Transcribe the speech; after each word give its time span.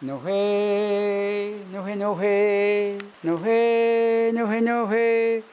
Nohe, 0.00 1.56
nohe, 1.72 1.96
nohe, 1.96 2.98
nohe, 3.24 4.30
nohe, 4.32 4.60
nohe. 4.60 5.44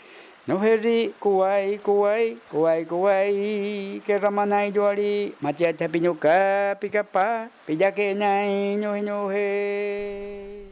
Noheri, 0.48 1.16
kuai, 1.20 1.80
kuai, 1.80 2.38
kuai, 2.52 2.86
kuai, 2.86 4.02
que 4.06 4.20
ramanai 4.20 4.72
doari, 4.72 5.34
machata 5.42 5.90
pinuca, 5.90 6.78
pica-pá, 6.80 7.50
pidaquenai, 7.66 8.78
nohe, 8.78 9.02
nohe. 9.02 10.68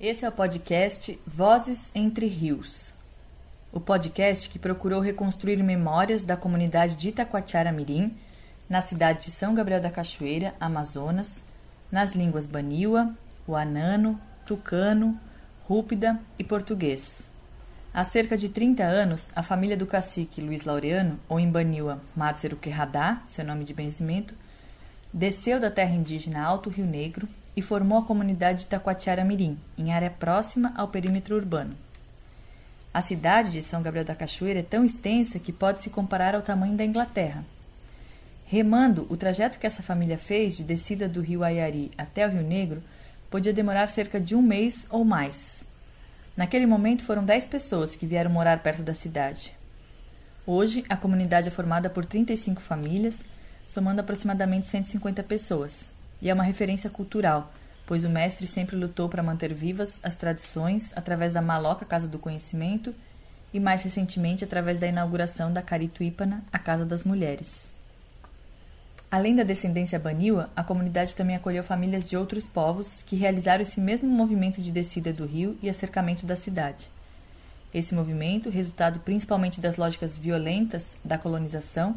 Esse 0.00 0.24
é 0.24 0.28
o 0.28 0.30
podcast 0.30 1.18
Vozes 1.26 1.90
Entre 1.96 2.28
Rios. 2.28 2.92
O 3.72 3.80
podcast 3.80 4.48
que 4.48 4.60
procurou 4.60 5.00
reconstruir 5.00 5.60
memórias 5.60 6.24
da 6.24 6.36
comunidade 6.36 6.94
de 6.94 7.08
Itacoatiara 7.08 7.72
Mirim, 7.72 8.16
na 8.70 8.80
cidade 8.80 9.24
de 9.24 9.32
São 9.32 9.54
Gabriel 9.54 9.80
da 9.80 9.90
Cachoeira, 9.90 10.54
Amazonas, 10.60 11.42
nas 11.92 12.12
línguas 12.12 12.46
Baniwa, 12.46 13.14
Wanano, 13.46 14.18
Tucano, 14.46 15.20
Rúpida 15.68 16.18
e 16.38 16.42
Português. 16.42 17.22
Há 17.92 18.02
cerca 18.06 18.38
de 18.38 18.48
30 18.48 18.82
anos, 18.82 19.30
a 19.36 19.42
família 19.42 19.76
do 19.76 19.84
cacique 19.84 20.40
Luiz 20.40 20.64
Laureano, 20.64 21.20
ou 21.28 21.38
em 21.38 21.50
Baniwa 21.50 22.00
Matsero 22.16 22.56
Querradá, 22.56 23.22
seu 23.28 23.44
nome 23.44 23.64
de 23.64 23.74
benzimento, 23.74 24.34
desceu 25.12 25.60
da 25.60 25.70
terra 25.70 25.94
indígena 25.94 26.42
Alto 26.42 26.70
Rio 26.70 26.86
Negro 26.86 27.28
e 27.54 27.60
formou 27.60 27.98
a 27.98 28.04
comunidade 28.04 28.60
de 28.60 28.66
Taquatiara 28.66 29.22
Mirim, 29.22 29.58
em 29.76 29.92
área 29.92 30.08
próxima 30.08 30.72
ao 30.74 30.88
perímetro 30.88 31.36
urbano. 31.36 31.76
A 32.94 33.02
cidade 33.02 33.50
de 33.50 33.62
São 33.62 33.82
Gabriel 33.82 34.06
da 34.06 34.14
Cachoeira 34.14 34.60
é 34.60 34.62
tão 34.62 34.84
extensa 34.84 35.38
que 35.38 35.52
pode 35.52 35.82
se 35.82 35.90
comparar 35.90 36.34
ao 36.34 36.40
tamanho 36.40 36.76
da 36.76 36.84
Inglaterra. 36.84 37.44
Remando, 38.52 39.06
o 39.08 39.16
trajeto 39.16 39.58
que 39.58 39.66
essa 39.66 39.82
família 39.82 40.18
fez 40.18 40.54
de 40.54 40.62
descida 40.62 41.08
do 41.08 41.22
rio 41.22 41.42
Ayari 41.42 41.90
até 41.96 42.26
o 42.26 42.30
Rio 42.30 42.42
Negro 42.42 42.82
podia 43.30 43.50
demorar 43.50 43.88
cerca 43.88 44.20
de 44.20 44.34
um 44.34 44.42
mês 44.42 44.84
ou 44.90 45.06
mais. 45.06 45.62
Naquele 46.36 46.66
momento 46.66 47.02
foram 47.02 47.24
dez 47.24 47.46
pessoas 47.46 47.96
que 47.96 48.04
vieram 48.04 48.30
morar 48.30 48.58
perto 48.58 48.82
da 48.82 48.94
cidade. 48.94 49.54
Hoje, 50.46 50.84
a 50.90 50.98
comunidade 50.98 51.48
é 51.48 51.50
formada 51.50 51.88
por 51.88 52.04
35 52.04 52.60
famílias, 52.60 53.24
somando 53.66 54.02
aproximadamente 54.02 54.68
150 54.68 55.22
pessoas, 55.22 55.88
e 56.20 56.28
é 56.28 56.34
uma 56.34 56.44
referência 56.44 56.90
cultural, 56.90 57.50
pois 57.86 58.04
o 58.04 58.10
mestre 58.10 58.46
sempre 58.46 58.76
lutou 58.76 59.08
para 59.08 59.22
manter 59.22 59.54
vivas 59.54 59.98
as 60.02 60.14
tradições 60.14 60.92
através 60.94 61.32
da 61.32 61.40
Maloca 61.40 61.86
Casa 61.86 62.06
do 62.06 62.18
Conhecimento 62.18 62.94
e, 63.50 63.58
mais 63.58 63.82
recentemente, 63.82 64.44
através 64.44 64.78
da 64.78 64.86
inauguração 64.86 65.50
da 65.50 65.62
Carituípana, 65.62 66.44
a 66.52 66.58
Casa 66.58 66.84
das 66.84 67.02
Mulheres. 67.02 67.71
Além 69.12 69.36
da 69.36 69.42
descendência 69.42 69.98
baniwa, 69.98 70.48
a 70.56 70.64
comunidade 70.64 71.14
também 71.14 71.36
acolheu 71.36 71.62
famílias 71.62 72.08
de 72.08 72.16
outros 72.16 72.46
povos 72.46 73.02
que 73.04 73.14
realizaram 73.14 73.60
esse 73.60 73.78
mesmo 73.78 74.08
movimento 74.08 74.62
de 74.62 74.70
descida 74.70 75.12
do 75.12 75.26
rio 75.26 75.54
e 75.62 75.68
acercamento 75.68 76.24
da 76.24 76.34
cidade. 76.34 76.88
Esse 77.74 77.94
movimento, 77.94 78.48
resultado 78.48 79.00
principalmente 79.00 79.60
das 79.60 79.76
lógicas 79.76 80.16
violentas 80.16 80.94
da 81.04 81.18
colonização, 81.18 81.94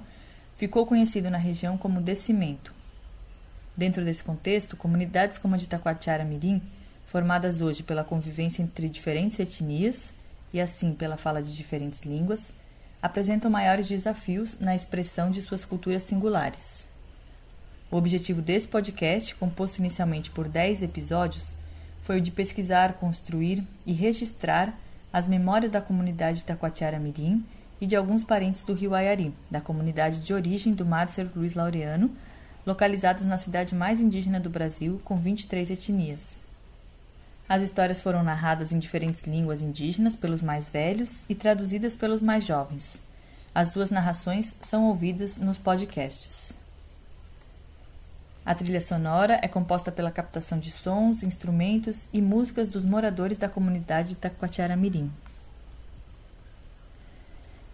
ficou 0.57 0.85
conhecido 0.85 1.29
na 1.29 1.37
região 1.37 1.77
como 1.77 2.01
descimento. 2.01 2.73
Dentro 3.77 4.03
desse 4.03 4.21
contexto, 4.21 4.75
comunidades 4.75 5.37
como 5.37 5.55
a 5.55 5.57
de 5.57 5.69
Taquatiara 5.69 6.25
Mirim, 6.25 6.61
formadas 7.07 7.61
hoje 7.61 7.81
pela 7.81 8.03
convivência 8.03 8.61
entre 8.61 8.89
diferentes 8.89 9.39
etnias 9.39 10.09
e 10.53 10.59
assim 10.59 10.93
pela 10.93 11.15
fala 11.15 11.41
de 11.41 11.55
diferentes 11.55 12.01
línguas, 12.01 12.51
apresentam 13.01 13.49
maiores 13.49 13.87
desafios 13.87 14.59
na 14.59 14.75
expressão 14.75 15.31
de 15.31 15.41
suas 15.41 15.63
culturas 15.63 16.03
singulares. 16.03 16.84
O 17.91 17.97
objetivo 17.97 18.41
desse 18.41 18.67
podcast, 18.67 19.35
composto 19.35 19.79
inicialmente 19.79 20.31
por 20.31 20.47
10 20.47 20.81
episódios, 20.81 21.45
foi 22.01 22.17
o 22.17 22.21
de 22.21 22.31
pesquisar, 22.31 22.93
construir 22.93 23.63
e 23.85 23.93
registrar 23.93 24.73
as 25.13 25.27
memórias 25.27 25.71
da 25.71 25.81
comunidade 25.81 26.43
Taquatiara 26.43 26.99
Mirim 26.99 27.43
e 27.79 27.85
de 27.85 27.95
alguns 27.95 28.23
parentes 28.23 28.63
do 28.63 28.73
rio 28.73 28.95
Ayari, 28.95 29.33
da 29.49 29.61
comunidade 29.61 30.19
de 30.19 30.33
origem 30.33 30.73
do 30.73 30.85
Madser 30.85 31.27
Luiz 31.35 31.53
Laureano, 31.53 32.09
localizadas 32.65 33.25
na 33.25 33.37
cidade 33.37 33.75
mais 33.75 33.99
indígena 33.99 34.39
do 34.39 34.49
Brasil, 34.49 34.99
com 35.05 35.17
23 35.17 35.69
etnias. 35.69 36.35
As 37.47 37.61
histórias 37.61 38.01
foram 38.01 38.23
narradas 38.23 38.71
em 38.71 38.79
diferentes 38.79 39.23
línguas 39.23 39.61
indígenas 39.61 40.15
pelos 40.15 40.41
mais 40.41 40.67
velhos 40.67 41.19
e 41.29 41.35
traduzidas 41.35 41.95
pelos 41.95 42.21
mais 42.21 42.43
jovens. 42.43 42.99
As 43.53 43.69
duas 43.69 43.91
narrações 43.91 44.55
são 44.63 44.85
ouvidas 44.85 45.37
nos 45.37 45.57
podcasts. 45.57 46.51
A 48.45 48.53
trilha 48.53 48.79
sonora 48.79 49.39
é 49.41 49.47
composta 49.47 49.91
pela 49.91 50.11
captação 50.11 50.59
de 50.59 50.69
sons, 50.69 51.23
instrumentos 51.23 52.05
e 52.13 52.21
músicas 52.21 52.69
dos 52.69 52.85
moradores 52.85 53.39
da 53.39 53.49
comunidade 53.49 54.09
de 54.09 54.15
Taquatiara 54.15 54.77
Mirim. 54.77 55.11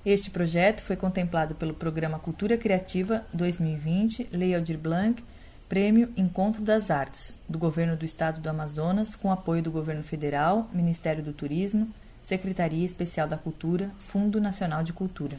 Este 0.05 0.31
projeto 0.31 0.81
foi 0.81 0.95
contemplado 0.95 1.55
pelo 1.55 1.73
Programa 1.73 2.17
Cultura 2.17 2.57
Criativa 2.57 3.21
2020 3.33 4.29
Lei 4.31 4.55
Aldir 4.55 4.77
Blanc, 4.77 5.21
Prêmio 5.67 6.09
Encontro 6.15 6.61
das 6.61 6.89
Artes, 6.89 7.33
do 7.49 7.59
Governo 7.59 7.97
do 7.97 8.05
Estado 8.05 8.39
do 8.39 8.49
Amazonas, 8.49 9.13
com 9.13 9.29
apoio 9.29 9.61
do 9.61 9.71
Governo 9.71 10.03
Federal, 10.03 10.69
Ministério 10.71 11.21
do 11.21 11.33
Turismo, 11.33 11.93
Secretaria 12.23 12.85
Especial 12.85 13.27
da 13.27 13.37
Cultura, 13.37 13.91
Fundo 14.07 14.39
Nacional 14.39 14.83
de 14.83 14.93
Cultura. 14.93 15.37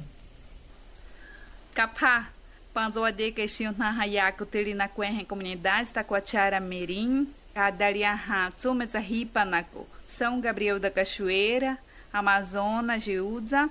Capá 1.75 2.29
Panzoade 2.73 3.33
que 3.33 3.47
xinho 3.47 3.75
na 3.77 3.91
hayaku 3.91 4.47
tiri 4.47 4.73
na 4.73 4.89
kuen 4.89 5.27
comunidade 5.27 5.93
Taquatiara 5.93 6.59
Mirim, 6.59 7.29
a 7.55 7.71
Dariaha 7.71 8.51
Tsumeza 8.53 8.99
Ripanaco, 8.99 9.87
São 10.03 10.41
Gabriel 10.41 10.81
da 10.81 10.91
Cachoeira, 10.91 11.77
Amazonas, 12.11 13.03
Giúza, 13.03 13.69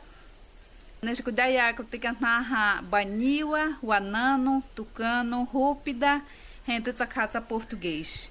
Nescudayaku 1.01 1.83
Ticantaha 1.83 2.83
Baniwa, 2.83 3.75
Wanano, 3.81 4.63
Tucano, 4.75 5.45
Rúpida, 5.51 6.21
Rente 6.67 6.93
Tsakatsa 6.93 7.41
Português. 7.41 8.29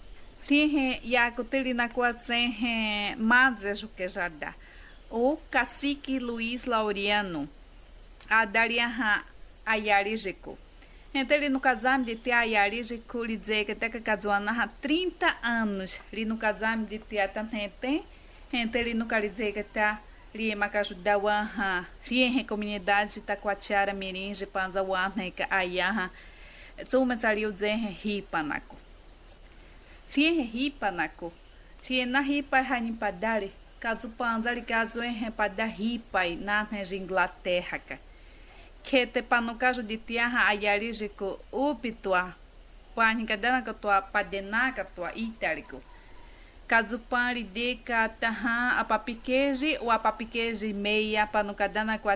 Rihe 0.49 1.01
Yaku 1.03 1.43
tiri 1.43 1.75
na 1.75 1.89
Quazen 1.89 3.17
Mazes 3.19 3.81
Juquejada, 3.81 4.55
o 5.11 5.37
cacique 5.51 6.21
Luiz 6.21 6.65
Laureano, 6.65 7.49
a 8.29 8.45
Dariaha 9.65 9.99
Ayarijiko. 9.99 10.59
Então, 11.13 11.37
ele 11.37 11.49
no 11.49 11.59
casame 11.59 12.05
de 12.05 12.17
ter 12.17 12.33
Ayarijiko, 12.33 13.25
lhe 13.25 13.37
dizer 13.37 13.65
que 13.65 13.73
até 13.73 13.89
que 13.89 14.01
casou 14.01 14.31
há 14.33 14.69
30 14.81 15.39
anos, 15.43 15.99
ele 16.13 16.25
no 16.25 16.37
casame 16.37 16.87
de 16.87 16.99
ter 16.99 17.29
também 17.29 17.71
então 18.53 18.81
ele 18.81 18.95
nunca 18.95 19.19
lhe 19.19 19.29
dizer 19.29 19.53
que 19.53 19.61
está 19.61 20.01
Rie 20.35 20.55
Macajudá 20.55 21.17
Waha, 21.17 21.87
Rie 22.03 22.45
comunidade 22.45 23.15
de 23.15 23.21
Taquatiara 23.21 23.93
Mirim, 23.93 24.33
de 24.33 24.47
Panza 24.47 24.83
Waha, 24.83 25.31
que 25.31 25.45
Ayaha, 25.49 26.11
Tsuma 26.85 27.17
Sariu 27.17 27.51
Zen 27.53 27.97
Ripanako. 28.03 28.77
Rie 30.13 30.43
Ripanako, 30.43 31.33
Rie 31.85 32.07
na 32.07 32.21
Ripa 32.21 32.59
Hanipadari, 32.59 33.53
caso 33.79 34.09
Panza, 34.11 34.55
caso 34.63 35.01
em 35.03 35.31
Pada 35.31 35.65
Ripai, 35.65 36.37
na 36.37 36.67
Inglaterra, 36.93 37.81
que 38.83 39.07
te 39.07 39.23
pano 39.23 39.59
caso 39.59 39.83
de 39.83 39.97
tiaha 39.97 40.47
ayarijiko 40.49 41.41
upitua 41.53 42.35
panika 42.95 43.37
dana 43.37 43.63
katua 43.63 44.03
padena 44.03 44.73
katua 44.73 45.13
itarico 45.15 45.83
caso 46.67 46.99
pari 46.99 47.43
de 47.43 47.77
kataha 47.85 48.79
apapikeji 48.79 49.79
o 49.81 49.91
apapikeji 49.91 50.73
meia 50.73 51.29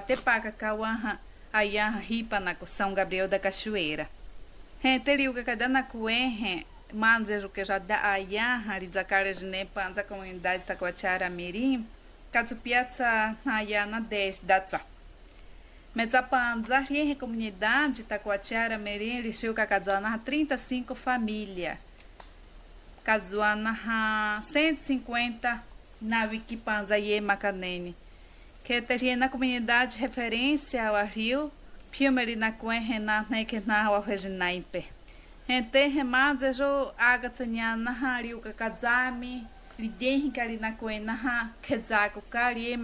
te 0.06 0.16
paka 0.16 0.52
kawaha 0.52 1.18
ayaha 1.54 2.40
na 2.40 2.54
São 2.66 2.92
Gabriel 2.92 3.28
da 3.28 3.38
Cachoeira. 3.38 4.08
Henteriu 4.82 5.32
que 5.32 5.44
kadana 5.44 5.84
kuenhe 5.84 6.66
manzejo 6.92 7.48
que 7.48 7.64
já 7.64 7.78
da 7.78 8.02
ayaha 8.12 8.78
rizakara 8.78 9.32
jine 9.32 9.64
panza 9.64 10.02
comunidade 10.02 10.64
taquatiara 10.64 11.30
mirim. 11.30 11.86
Caso 12.32 12.56
piaça 12.56 13.36
ayana 13.46 14.00
10 14.00 14.40
datsa 14.42 14.80
Metzapanza, 15.94 16.78
a 16.78 17.14
comunidade 17.14 18.02
Taquatiara, 18.02 18.76
Merim, 18.76 19.20
Lixil, 19.20 19.54
Cacadzana, 19.54 20.18
35 20.18 20.94
famílias. 20.94 21.78
Cazuana, 23.04 24.40
150 24.42 25.62
na 26.02 26.28
Macanene. 27.22 27.94
Que 28.64 28.82
teria 28.82 29.16
na 29.16 29.28
comunidade 29.28 29.98
referência 29.98 30.88
ao 30.88 31.06
rio, 31.06 31.52
Piumeri 31.92 32.34
na 32.34 32.50
Cuen, 32.50 32.80
Renan, 32.80 33.26
Nekena, 33.30 33.84
ao 33.84 34.00
Reginaipe. 34.00 34.86
Ente 35.46 35.86
remaze 35.88 36.54
jo 36.54 36.90
agatsanyana 36.98 37.92
hari 37.92 38.34
ukakadzami 38.34 39.46
lidehen 39.78 40.32
kari 40.32 40.56
na 40.56 40.72
kuen 40.72 41.04
na 41.04 41.50
kezako 41.62 42.22
kari 42.30 42.76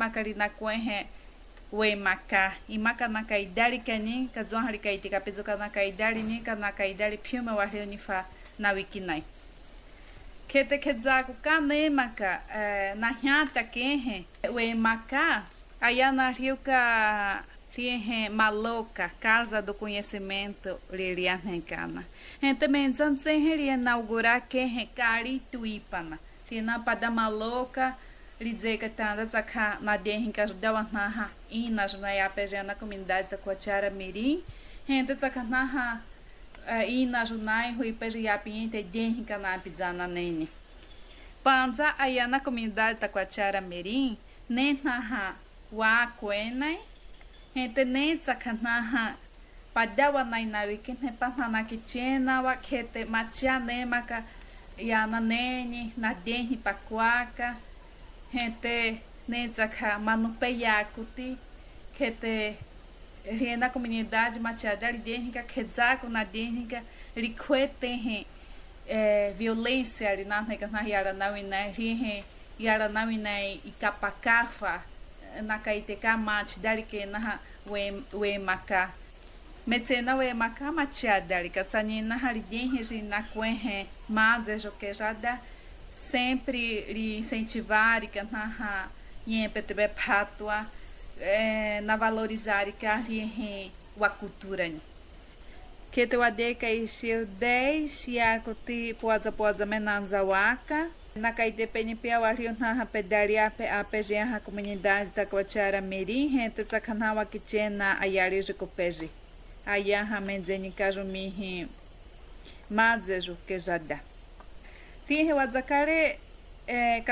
makari 1.72 1.78
na 1.78 1.78
kuen 1.78 1.78
we 1.78 1.94
maka 1.94 2.52
i 2.68 2.78
maka 2.78 3.08
na 3.08 3.24
kaidari 3.24 3.78
kani 3.78 4.28
ka 4.34 4.42
zon 4.44 4.64
hari 4.64 4.78
kai 4.78 4.98
tika 4.98 5.20
pezo 5.20 5.42
ka 5.42 5.56
na 5.56 5.68
kaidari 5.68 6.22
ni 6.22 6.40
ka 6.40 6.54
na 6.54 6.72
kaidari 6.72 7.18
piuma 7.18 7.56
fa 7.98 8.24
na 8.58 8.72
wikinai 8.72 9.22
que 10.48 10.64
te 10.64 10.78
que 10.78 10.92
zaku 10.92 11.34
kanemaka 11.42 12.40
na 12.96 13.12
hiata 13.12 13.62
quenhe 13.64 14.24
o 14.48 14.58
emaka 14.58 15.42
aí 15.80 16.12
na 16.12 16.32
rio 16.32 16.56
ka 16.56 17.44
Riehe 17.80 18.28
Maloca, 18.28 19.10
Casa 19.20 19.62
do 19.62 19.72
Conhecimento, 19.72 20.78
Lilianencana. 20.90 22.04
Também 22.58 22.92
Zantzen 22.92 23.40
inaugurar 23.58 24.42
que 24.48 24.66
recari 24.66 25.40
tuipana. 25.50 26.18
Tina 26.46 26.78
pada 26.80 27.10
Maloca, 27.10 27.96
Lidzecatanda 28.40 29.26
Zacá 29.26 29.78
Nadenrincas 29.82 30.52
Dawanaha 30.56 31.28
Inas 31.50 31.92
Nayapejé 31.92 32.62
na 32.64 32.74
comunidade 32.74 33.28
Zacuatiara 33.28 33.90
Mirim, 33.90 34.40
Renda 34.88 35.14
Zacanaha 35.14 36.00
Inas 36.88 37.30
Unai 37.30 37.74
Ruipejiapiente 37.76 38.82
Denrincanapizana 38.82 40.08
Nene. 40.08 40.48
Panza 41.44 41.94
Aia 41.98 42.26
na 42.26 42.40
comunidade 42.40 42.98
Taquatiara 42.98 43.60
Mirim, 43.60 44.16
Nenaha 44.48 45.34
Wakuenai, 45.70 46.78
Renda 47.54 47.84
Nenzacanaha 47.84 49.16
Padawa 49.74 50.24
Nainawikin, 50.24 50.96
Repananakichena, 50.96 52.42
Wakete 52.42 53.04
Machianemaka, 53.04 54.24
Yana 54.78 55.20
Nene, 55.20 55.92
Nadenri 55.98 56.56
Pacuaca, 56.56 57.56
gente 58.32 59.00
nem 59.28 59.52
saka 59.54 59.98
manupeyakuti 59.98 61.38
kete 61.98 62.56
na 63.58 63.68
comunidade 63.68 64.38
machiadari 64.38 64.98
denhi 64.98 65.32
ka 65.32 65.42
kezako 65.42 66.08
na 66.08 66.24
rikwete 67.16 68.26
é, 68.88 69.32
violência 69.38 70.10
ali 70.10 70.24
na 70.24 70.40
na 70.72 70.80
yara 70.82 71.12
na 71.12 71.28
wina 71.30 71.66
rihe 71.76 72.24
yara 72.58 72.88
na 72.88 73.04
wina 73.04 73.42
ikapakafa 73.42 74.82
nakaiteka 75.42 76.16
mati 76.16 76.60
dalike 76.60 77.06
naha 77.06 77.38
we 77.66 78.02
we 78.12 78.38
dalika 81.28 81.64
sani 81.64 82.02
na 82.02 82.18
halidin 82.18 82.76
reji 82.76 83.02
na 83.02 83.22
kwenhe 83.22 83.86
maze 84.08 84.58
jokejada 84.58 85.38
sempre 86.10 87.18
incentivar 87.18 88.00
que 88.08 88.22
na 88.22 88.88
yempetebe 89.26 89.88
patwa 89.88 90.66
é, 91.18 91.80
na 91.82 91.96
valorizar 91.96 92.72
que 92.72 92.86
a 92.86 93.02
a 94.00 94.08
cultura 94.08 94.64
que 95.92 96.06
te 96.06 96.16
wadeka 96.16 96.70
ishir 96.70 97.26
10 97.38 98.08
ya 98.08 98.40
kuti 98.40 98.94
poza 98.94 99.30
poza 99.32 99.66
menanza 99.66 100.22
waka 100.22 100.88
na 101.14 101.32
Caitepenipe, 101.32 102.16
o 102.16 102.34
Rio 102.34 102.54
na 102.58 102.86
pedaria 102.86 103.46
a 103.46 103.84
pegenha 103.84 104.36
a 104.36 104.40
comunidade 104.40 105.10
da 105.10 105.26
Coachara 105.26 105.80
Mirim, 105.80 106.36
renta 106.36 106.64
Tsakanawa 106.64 107.26
Kichena, 107.26 107.98
a 108.00 108.06
Yari 108.06 108.40
Jicopeji. 108.42 109.10
A 109.66 109.76
Yaha 109.76 110.20
Menzeni 110.20 110.70
Kajumihi, 110.70 111.68
Madzeju, 112.70 113.36
que 113.46 113.58
já 113.58 113.76
dá. 113.78 114.09
Tinha 115.10 115.34
o 115.34 115.40
Azacare, 115.40 116.20
é, 116.68 117.02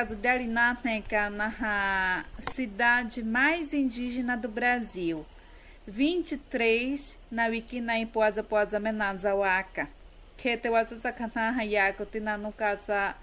Natenka, 0.47 1.29
na 1.31 2.25
cidade 2.55 3.25
mais 3.25 3.75
indígena 3.75 4.37
do 4.37 4.49
Brasil. 4.49 5.27
23 5.85 7.19
na 7.29 7.47
Wikina 7.47 7.99
em 7.99 8.07
Poza 8.07 8.45
Poza 8.45 8.79
Menazawaka. 8.79 9.89
Que 10.37 10.57
te 10.57 10.69
was 10.69 10.91
Sakanaha 10.91 11.65
Yako, 11.65 12.07
Tina 12.07 12.39
no 12.39 12.53
casa 12.53 13.17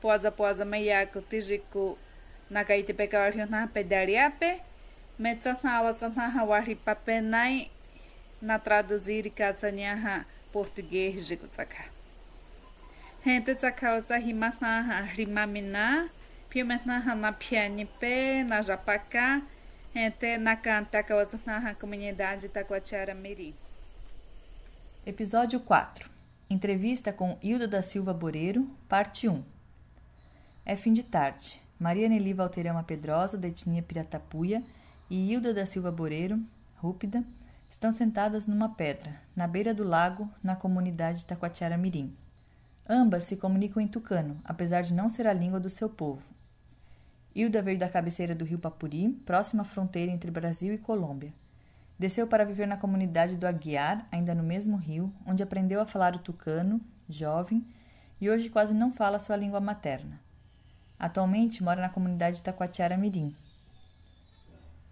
poza 0.00 0.30
poza 0.30 0.64
mayako 0.64 1.22
tijiku 1.22 1.98
nakaitepeka 2.48 3.18
warhiona 3.18 3.66
pedariape 3.66 4.60
metsanhawa 5.18 5.92
sanhaha 5.92 6.44
warhi 6.44 6.76
papenai 6.76 7.68
na 8.40 8.60
traduzir 8.60 9.28
katsanyaha 9.30 10.24
português 10.52 11.26
de 11.26 11.36
kutsaka. 11.36 11.99
Gente 13.22 13.54
tsaka 13.54 13.96
otsa 13.98 14.18
himaha 14.18 15.02
rimamina, 15.14 16.08
piumetnaha 16.48 17.14
na 17.14 17.30
pianipe, 17.30 18.42
na 18.44 18.62
japacá, 18.62 19.42
gente 19.94 20.38
na 20.38 20.56
canta 20.56 21.02
kawasanhaha 21.02 21.74
comunidade 21.74 22.48
Taquatiara 22.48 23.14
Mirim. 23.14 23.54
Episódio 25.04 25.60
4. 25.60 26.08
Entrevista 26.48 27.12
com 27.12 27.36
Hilda 27.42 27.68
da 27.68 27.82
Silva 27.82 28.14
Boreiro, 28.14 28.66
parte 28.88 29.28
1. 29.28 29.44
É 30.64 30.74
fim 30.74 30.94
de 30.94 31.02
tarde. 31.02 31.60
Maria 31.78 32.08
Nelly 32.08 32.32
Valterama 32.32 32.82
Pedrosa, 32.82 33.36
da 33.36 33.48
etnia 33.48 33.82
Piratapuia, 33.82 34.62
e 35.10 35.30
Hilda 35.30 35.52
da 35.52 35.66
Silva 35.66 35.92
Boreiro, 35.92 36.40
Rúpida, 36.76 37.22
estão 37.68 37.92
sentadas 37.92 38.46
numa 38.46 38.70
pedra, 38.70 39.14
na 39.36 39.46
beira 39.46 39.74
do 39.74 39.84
lago, 39.84 40.26
na 40.42 40.56
comunidade 40.56 41.26
Taquatiara 41.26 41.76
Mirim. 41.76 42.16
Ambas 42.92 43.22
se 43.22 43.36
comunicam 43.36 43.80
em 43.80 43.86
tucano, 43.86 44.40
apesar 44.42 44.82
de 44.82 44.92
não 44.92 45.08
ser 45.08 45.24
a 45.28 45.32
língua 45.32 45.60
do 45.60 45.70
seu 45.70 45.88
povo. 45.88 46.24
Hilda 47.32 47.62
veio 47.62 47.78
da 47.78 47.88
cabeceira 47.88 48.34
do 48.34 48.44
rio 48.44 48.58
Papuri, 48.58 49.10
próxima 49.24 49.62
à 49.62 49.64
fronteira 49.64 50.10
entre 50.10 50.28
Brasil 50.28 50.74
e 50.74 50.78
Colômbia. 50.78 51.32
Desceu 51.96 52.26
para 52.26 52.44
viver 52.44 52.66
na 52.66 52.76
comunidade 52.76 53.36
do 53.36 53.46
Aguiar, 53.46 54.08
ainda 54.10 54.34
no 54.34 54.42
mesmo 54.42 54.76
rio, 54.76 55.14
onde 55.24 55.40
aprendeu 55.40 55.80
a 55.80 55.86
falar 55.86 56.16
o 56.16 56.18
tucano, 56.18 56.80
jovem, 57.08 57.64
e 58.20 58.28
hoje 58.28 58.50
quase 58.50 58.74
não 58.74 58.90
fala 58.90 59.20
sua 59.20 59.36
língua 59.36 59.60
materna. 59.60 60.18
Atualmente 60.98 61.62
mora 61.62 61.80
na 61.80 61.88
comunidade 61.88 62.42
Taquatiara 62.42 62.96
Mirim. 62.96 63.36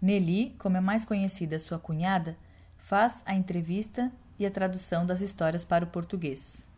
Nelly, 0.01 0.55
como 0.57 0.77
é 0.77 0.79
mais 0.79 1.03
conhecida 1.03 1.59
sua 1.59 1.77
cunhada, 1.77 2.37
faz 2.77 3.21
a 3.25 3.35
entrevista 3.35 4.09
e 4.39 4.45
a 4.45 4.51
tradução 4.51 5.05
das 5.05 5.19
histórias 5.19 5.65
para 5.65 5.83
o 5.83 5.89
português. 5.89 6.68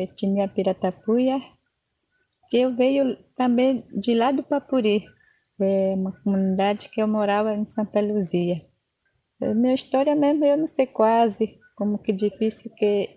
Etnia 0.00 0.48
Piratapuia, 0.48 1.40
eu 2.52 2.74
veio 2.74 3.16
também 3.36 3.84
de 4.00 4.14
lá 4.14 4.30
do 4.30 4.42
Papuri, 4.42 5.04
é 5.60 5.94
uma 5.94 6.12
comunidade 6.22 6.88
que 6.88 7.00
eu 7.00 7.08
morava 7.08 7.54
em 7.54 7.68
Santa 7.70 8.00
Luzia. 8.00 8.60
A 9.42 9.54
minha 9.54 9.74
história 9.74 10.14
mesmo 10.14 10.44
eu 10.44 10.56
não 10.56 10.66
sei 10.66 10.86
quase, 10.86 11.58
como 11.76 11.98
que 11.98 12.12
difícil 12.12 12.70
que 12.76 13.08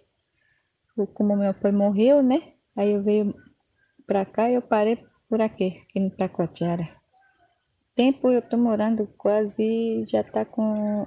como 1.14 1.36
meu 1.36 1.54
pai 1.54 1.72
morreu, 1.72 2.22
né? 2.22 2.42
Aí 2.76 2.92
eu 2.92 3.04
veio 3.04 3.34
para 4.06 4.26
cá 4.26 4.50
e 4.50 4.56
eu 4.56 4.62
parei 4.62 4.98
por 5.30 5.42
aqui, 5.42 5.82
aqui 5.84 6.00
no 6.00 6.10
Taquatiara. 6.12 6.88
Tempo 7.96 8.30
eu 8.30 8.42
tô 8.42 8.58
morando 8.58 9.08
quase, 9.18 10.06
já 10.08 10.24
tá 10.24 10.44
com 10.44 11.06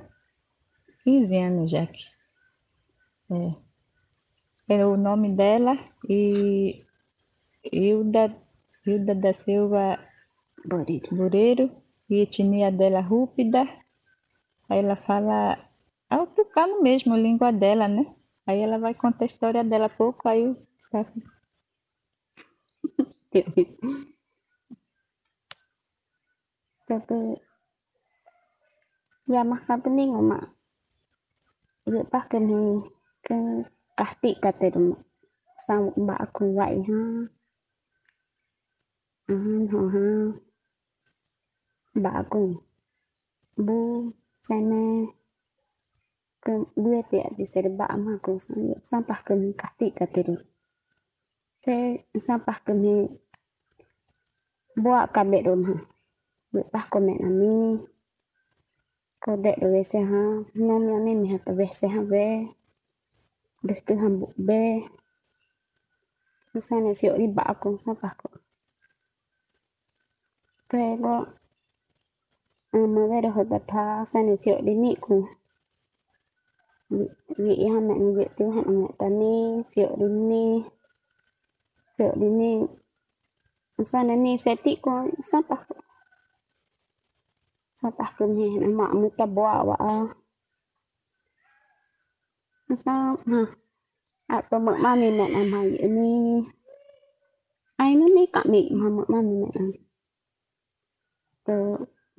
15 1.04 1.36
anos 1.36 1.70
já 1.70 1.82
aqui. 1.82 2.04
É 3.30 3.71
é 4.68 4.84
o 4.86 4.96
nome 4.96 5.34
dela 5.34 5.78
e 6.08 6.82
Hilda, 7.64 8.32
Hilda 8.86 9.14
da 9.14 9.32
Silva 9.32 9.98
Bureiro. 10.66 11.16
Bureiro 11.16 11.70
e 12.10 12.22
etnia 12.22 12.70
dela 12.70 13.00
Rúpida. 13.00 13.62
Aí 14.68 14.78
ela 14.78 14.96
fala 14.96 15.58
autocano 16.08 16.82
mesmo, 16.82 17.14
a 17.14 17.18
língua 17.18 17.52
dela, 17.52 17.88
né? 17.88 18.04
Aí 18.46 18.60
ela 18.60 18.78
vai 18.78 18.94
contar 18.94 19.24
a 19.24 19.26
história 19.26 19.64
dela 19.64 19.88
pouco, 19.88 20.28
aí 20.28 20.42
eu 20.42 20.56
faço. 20.90 21.12
Tapi 26.86 27.40
ya 29.32 29.44
makan 29.46 29.80
pening 29.80 30.12
mak. 30.12 30.44
Dia 31.86 32.04
pakai 32.06 32.42
ke 33.24 33.36
kahti 34.02 34.34
kata 34.34 34.66
dia 34.74 34.82
mak. 34.82 34.98
Sang 35.62 35.94
mbak 35.94 36.18
aku 36.18 36.58
vậy 36.58 36.74
ha. 36.90 37.00
À, 39.30 39.38
họ 39.72 39.82
ha. 39.94 40.10
Bà 41.94 42.10
aku 42.10 42.54
bu 43.62 44.10
sana 44.42 45.06
ke 46.42 46.52
dua 46.74 46.98
tiap 47.10 47.30
di 47.38 47.46
serba 47.46 47.86
ama 47.86 48.18
aku 48.18 48.42
sang 48.42 48.74
sampah 48.82 49.22
ke 49.22 49.38
ni 49.38 49.54
kahti 49.54 49.94
kata 49.94 50.20
dia. 50.26 50.42
Saya 51.62 52.02
sampah 52.18 52.58
ke 52.66 52.74
ni 52.74 53.06
buat 54.82 55.14
kabet 55.14 55.46
rumah. 55.46 55.78
Betah 56.50 56.84
komen 56.90 57.22
ami. 57.22 57.78
Kau 59.22 59.38
dek 59.38 59.62
dewe 59.62 59.86
se 59.86 60.02
ha. 60.02 60.22
Nom 60.58 60.82
yang 60.90 61.06
ni 61.06 61.12
mihat 61.14 61.46
dewe 61.46 61.70
se 61.70 61.86
ha 61.86 62.02
ve. 63.62 63.68
Dek 63.68 63.86
tu 63.86 63.94
hambu 63.94 64.26
be. 64.36 64.62
Sana 66.68 66.92
siok 66.92 67.16
di 67.16 67.26
bak 67.32 67.48
aku 67.48 67.78
sampah 67.80 68.12
ko. 68.20 68.28
Pero 70.68 71.24
ama 72.76 73.02
ve 73.10 73.18
dah 73.24 73.32
hotat 73.32 73.62
tha 73.70 73.84
sana 74.12 74.34
siok 74.36 74.60
di 74.66 74.74
ni 74.74 74.92
ku. 75.04 75.16
Vị 77.38 77.54
ha 77.72 77.80
mẹ 77.80 77.94
ni 78.02 78.10
vị 78.16 78.26
tu 78.36 78.44
hẹn 78.54 78.66
mẹ 78.80 78.88
ta 78.98 79.08
ni 79.08 79.62
siok 79.70 79.92
di 80.00 80.08
ni. 80.30 80.44
Siok 81.96 82.14
di 82.20 82.28
ni. 82.40 82.52
Sana 83.92 84.14
ni 84.16 84.32
seti 84.44 84.72
ko 84.84 84.92
sampah 85.30 85.62
ko. 85.68 85.76
Sampah 87.80 88.10
ko 88.16 88.22
ni 88.26 88.46
na 88.60 88.68
mak 88.78 88.92
mu 88.98 89.08
ta 89.18 89.26
buat 89.26 89.60
wa. 89.68 89.78
Masa 92.72 93.12
ha. 93.28 93.40
Atau 94.32 94.56
mak 94.64 94.80
mami 94.80 95.12
mẹ 95.12 95.26
na 95.28 95.44
mai 95.52 95.76
ni. 95.96 96.40
Ai 97.76 97.92
nó 98.00 98.06
ni 98.16 98.24
kami 98.32 98.60
ma 98.72 98.88
mak 98.96 99.08
mami 99.12 99.34
mẹ 99.44 99.50
na. 99.60 99.72
Tu 101.44 101.56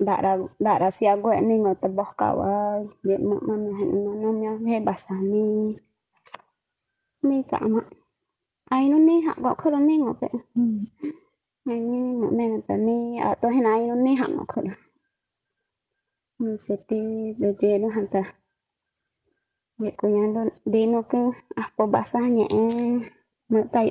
dak 0.06 0.20
ra 0.24 0.32
dak 0.64 0.78
ra 0.82 0.88
sia 0.94 1.12
gue 1.22 1.34
ni 1.42 1.54
ngot 1.58 1.82
teboh 1.82 2.10
kawa. 2.20 2.86
Ye 3.02 3.18
mak 3.18 3.42
mami 3.48 3.70
han 3.78 3.90
nom 4.22 4.36
yang 4.46 4.62
he 4.62 4.78
basah 4.78 5.18
ni. 5.18 5.74
Ni 7.26 7.42
ka 7.50 7.58
mak. 7.74 7.86
Ai 8.70 8.86
nó 8.90 8.96
ni 9.08 9.26
hak 9.26 9.38
gok 9.42 9.58
khro 9.58 9.78
ni 9.82 9.94
ngot. 9.98 10.22
Ai 11.66 11.80
ni 11.82 11.98
mak 12.22 12.32
mẹ 12.38 12.44
na 12.52 12.58
ta 12.68 12.74
ni 12.78 13.18
atau 13.18 13.50
hen 13.50 13.66
ai 13.66 13.82
nó 13.90 13.94
ni 13.98 14.12
hak 14.20 14.30
ngok 14.30 14.48
khro. 14.52 14.62
Ni 16.38 16.52
seti 16.66 17.00
de 17.42 17.48
je 17.60 17.70
no 17.82 17.88
han 17.90 18.06
ta. 18.14 18.22
Ke 19.74 20.06
apa 21.58 21.82
tai 23.70 23.90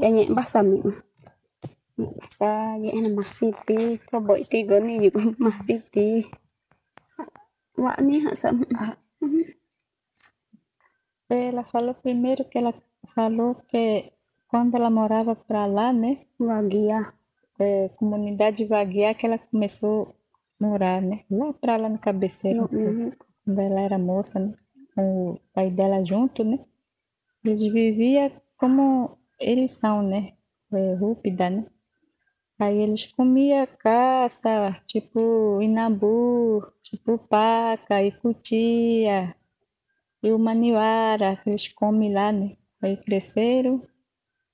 ye 2.83 3.09
masih 3.11 3.53
ti 3.67 3.79
ko 4.07 4.17
boy 4.25 4.41
ti 4.49 4.65
juga 4.65 5.21
masih 5.37 5.81
ti. 5.93 6.09
Ni 8.05 8.15
hak 8.23 8.35
sam. 8.41 8.55
Ela 11.33 11.63
falou 11.63 11.95
primeiro 11.95 12.45
que 12.45 12.59
ela 12.59 12.73
falou 13.15 13.55
que 13.69 14.05
quando 14.47 14.75
ela 14.75 14.89
morava 14.89 15.35
para 15.35 15.65
lá, 15.65 15.91
né? 15.91 16.17
Wagia. 16.39 17.11
É, 17.59 17.89
comunidade 17.97 18.65
Vaguear 18.65 19.15
que 19.15 19.25
ela 19.25 19.39
começou 19.39 20.03
a 20.03 20.13
morar, 20.59 21.01
né? 21.01 21.23
Lá 21.31 21.53
para 21.53 21.77
lá 21.77 21.89
no 21.89 21.97
cabeceiro, 21.97 22.69
uhum. 22.71 23.11
quando 23.45 23.59
ela 23.59 23.81
era 23.81 23.97
moça, 23.97 24.39
né? 24.39 24.53
O 24.97 25.39
pai 25.53 25.69
dela 25.71 26.03
junto, 26.03 26.43
né? 26.43 26.57
Eles 27.45 27.61
viviam 27.63 28.31
como 28.57 29.09
eles 29.39 29.71
são, 29.73 30.01
né? 30.03 30.31
É, 30.73 30.95
rúpida, 30.95 31.49
né? 31.49 31.65
Aí 32.59 32.77
eles 32.79 33.11
comiam 33.13 33.67
caça, 33.79 34.81
tipo 34.87 35.61
inabu, 35.61 36.63
tipo 36.83 37.17
paca 37.29 38.03
e 38.03 38.11
cutia, 38.11 39.35
e 40.23 40.31
o 40.31 40.39
maniwara, 40.39 41.35
que 41.37 41.49
eles 41.51 41.67
comem 41.69 42.13
lá, 42.13 42.31
né? 42.31 42.57
Aí 42.81 42.97
cresceram, 42.97 43.81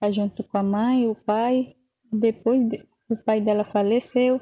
aí 0.02 0.14
junto 0.14 0.44
com 0.44 0.58
a 0.60 0.64
mãe 0.64 1.04
e 1.06 1.08
o 1.08 1.16
pai. 1.16 1.76
Depois 2.12 2.70
de- 2.70 2.86
o 3.10 3.18
pai 3.18 3.42
dela 3.42 3.64
faleceu, 3.66 4.42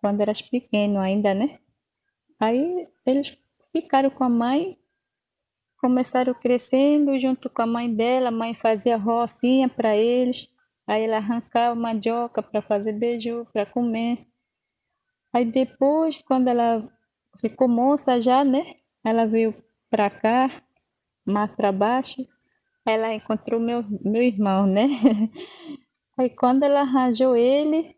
quando 0.00 0.20
eras 0.22 0.42
pequeno 0.42 0.98
ainda, 1.00 1.34
né? 1.34 1.58
Aí 2.40 2.86
eles 3.06 3.38
ficaram 3.72 4.10
com 4.10 4.24
a 4.24 4.28
mãe, 4.28 4.76
começaram 5.80 6.34
crescendo 6.34 7.18
junto 7.18 7.48
com 7.48 7.62
a 7.62 7.66
mãe 7.66 7.92
dela. 7.92 8.28
A 8.28 8.32
mãe 8.32 8.54
fazia 8.54 8.96
rocinha 8.96 9.68
para 9.68 9.96
eles, 9.96 10.48
aí 10.86 11.04
ela 11.04 11.16
arrancava 11.16 11.74
mandioca 11.74 12.42
para 12.42 12.60
fazer 12.60 12.92
beiju, 12.92 13.46
para 13.52 13.66
comer. 13.66 14.18
Aí 15.32 15.44
depois, 15.44 16.20
quando 16.22 16.48
ela 16.48 16.82
ficou 17.40 17.68
moça 17.68 18.20
já, 18.20 18.44
né? 18.44 18.74
Ela 19.04 19.26
veio 19.26 19.54
para 19.90 20.10
cá, 20.10 20.50
mais 21.26 21.50
para 21.54 21.72
baixo. 21.72 22.16
Ela 22.86 23.14
encontrou 23.14 23.60
meu, 23.60 23.84
meu 24.02 24.22
irmão, 24.22 24.66
né? 24.66 24.88
Aí 26.18 26.30
quando 26.30 26.64
ela 26.64 26.80
arranjou 26.80 27.36
ele, 27.36 27.94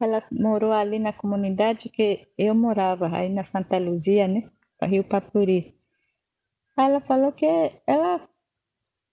ela 0.00 0.22
morou 0.30 0.72
ali 0.72 0.98
na 0.98 1.12
comunidade 1.12 1.88
que 1.88 2.28
eu 2.38 2.54
morava, 2.54 3.08
aí 3.08 3.28
na 3.28 3.42
Santa 3.42 3.78
Luzia, 3.78 4.28
né? 4.28 4.48
Rio 4.82 5.02
Papuri. 5.02 5.74
Aí 6.76 6.86
ela 6.86 7.00
falou 7.00 7.32
que 7.32 7.46
ela 7.86 8.20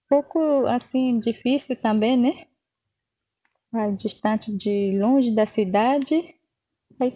pouco 0.08 0.66
assim 0.66 1.18
difícil 1.20 1.74
também, 1.76 2.16
né? 2.16 2.34
Aí, 3.74 3.96
distante 3.96 4.54
de 4.54 4.98
longe 4.98 5.30
da 5.34 5.46
cidade. 5.46 6.22
Aí, 7.00 7.12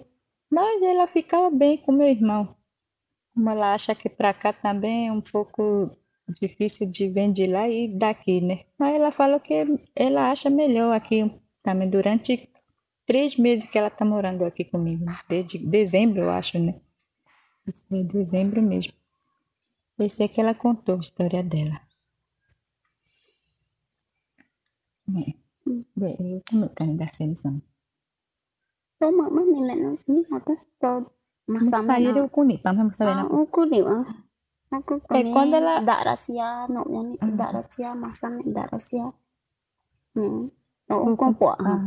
mas 0.51 0.83
ela 0.83 1.07
ficava 1.07 1.51
bem 1.51 1.77
com 1.77 1.93
meu 1.93 2.09
irmão. 2.09 2.49
Como 3.35 3.51
ela 3.51 3.75
acha 3.75 3.95
que 3.95 4.09
para 4.09 4.33
cá 4.33 4.53
também 4.53 5.09
é 5.09 5.13
um 5.13 5.21
pouco 5.21 5.91
difícil 6.41 6.91
de 6.91 7.09
vir 7.09 7.31
de 7.33 7.47
lá 7.47 7.69
e 7.69 7.99
daqui, 7.99 8.41
né? 8.41 8.65
Mas 8.79 8.95
ela 8.95 9.13
falou 9.13 9.39
que 9.39 9.55
ela 9.95 10.31
acha 10.31 10.49
melhor 10.49 10.95
aqui 10.95 11.31
também 11.63 11.91
durante 11.91 12.49
três 13.07 13.37
meses 13.37 13.69
que 13.69 13.77
ela 13.77 13.91
tá 13.91 14.05
morando 14.05 14.45
aqui 14.45 14.65
comigo, 14.65 15.05
desde 15.29 15.59
dezembro, 15.59 16.23
eu 16.23 16.31
acho, 16.31 16.59
né? 16.59 16.75
De 17.91 18.05
dezembro 18.05 18.63
mesmo. 18.63 18.93
Esse 19.99 20.25
é 20.25 20.29
que 20.29 20.41
ela 20.41 20.55
contou 20.55 20.97
a 20.97 21.01
história 21.01 21.43
dela. 21.43 21.81
É. 25.09 25.33
Vậy 25.97 26.15
thì 26.19 26.41
có 26.53 26.59
một 26.59 26.69
cần 26.77 26.99
đặt 26.99 27.13
xem 27.19 27.35
xong. 27.45 27.59
Tu 29.01 29.11
mak 29.11 29.33
mami 29.33 29.61
mẹ 29.69 29.75
na 29.75 29.91
ni 30.07 30.23
apa? 30.31 30.55
Tu 30.81 30.89
masa 31.47 31.65
Masa 31.65 31.83
mana? 31.83 32.13
dia 32.13 32.23
aku 32.23 32.41
ni, 32.45 32.57
paham 32.65 32.87
masa 32.89 33.05
Ah, 33.05 33.15
dia. 33.15 33.25
aku 33.43 33.61
ni 33.71 33.81
ah. 33.81 34.05
Eh, 34.73 34.83
kami 35.09 35.33
quando 35.33 35.57
ela- 35.57 35.81
dak 35.81 36.01
rahasia 36.07 36.49
no 36.69 36.83
yang 36.95 37.07
ni 37.11 37.17
Ah. 37.21 37.31
dak 37.41 37.51
rahasia 37.55 37.91
masa 37.95 38.27
ni 38.31 38.43
dak 38.57 38.67
rahasia. 38.73 39.07
Ni. 40.17 40.27
Oh, 40.91 41.03
Bukan. 41.05 41.17
kau 41.17 41.33
puak 41.39 41.57
Ah. 41.61 41.81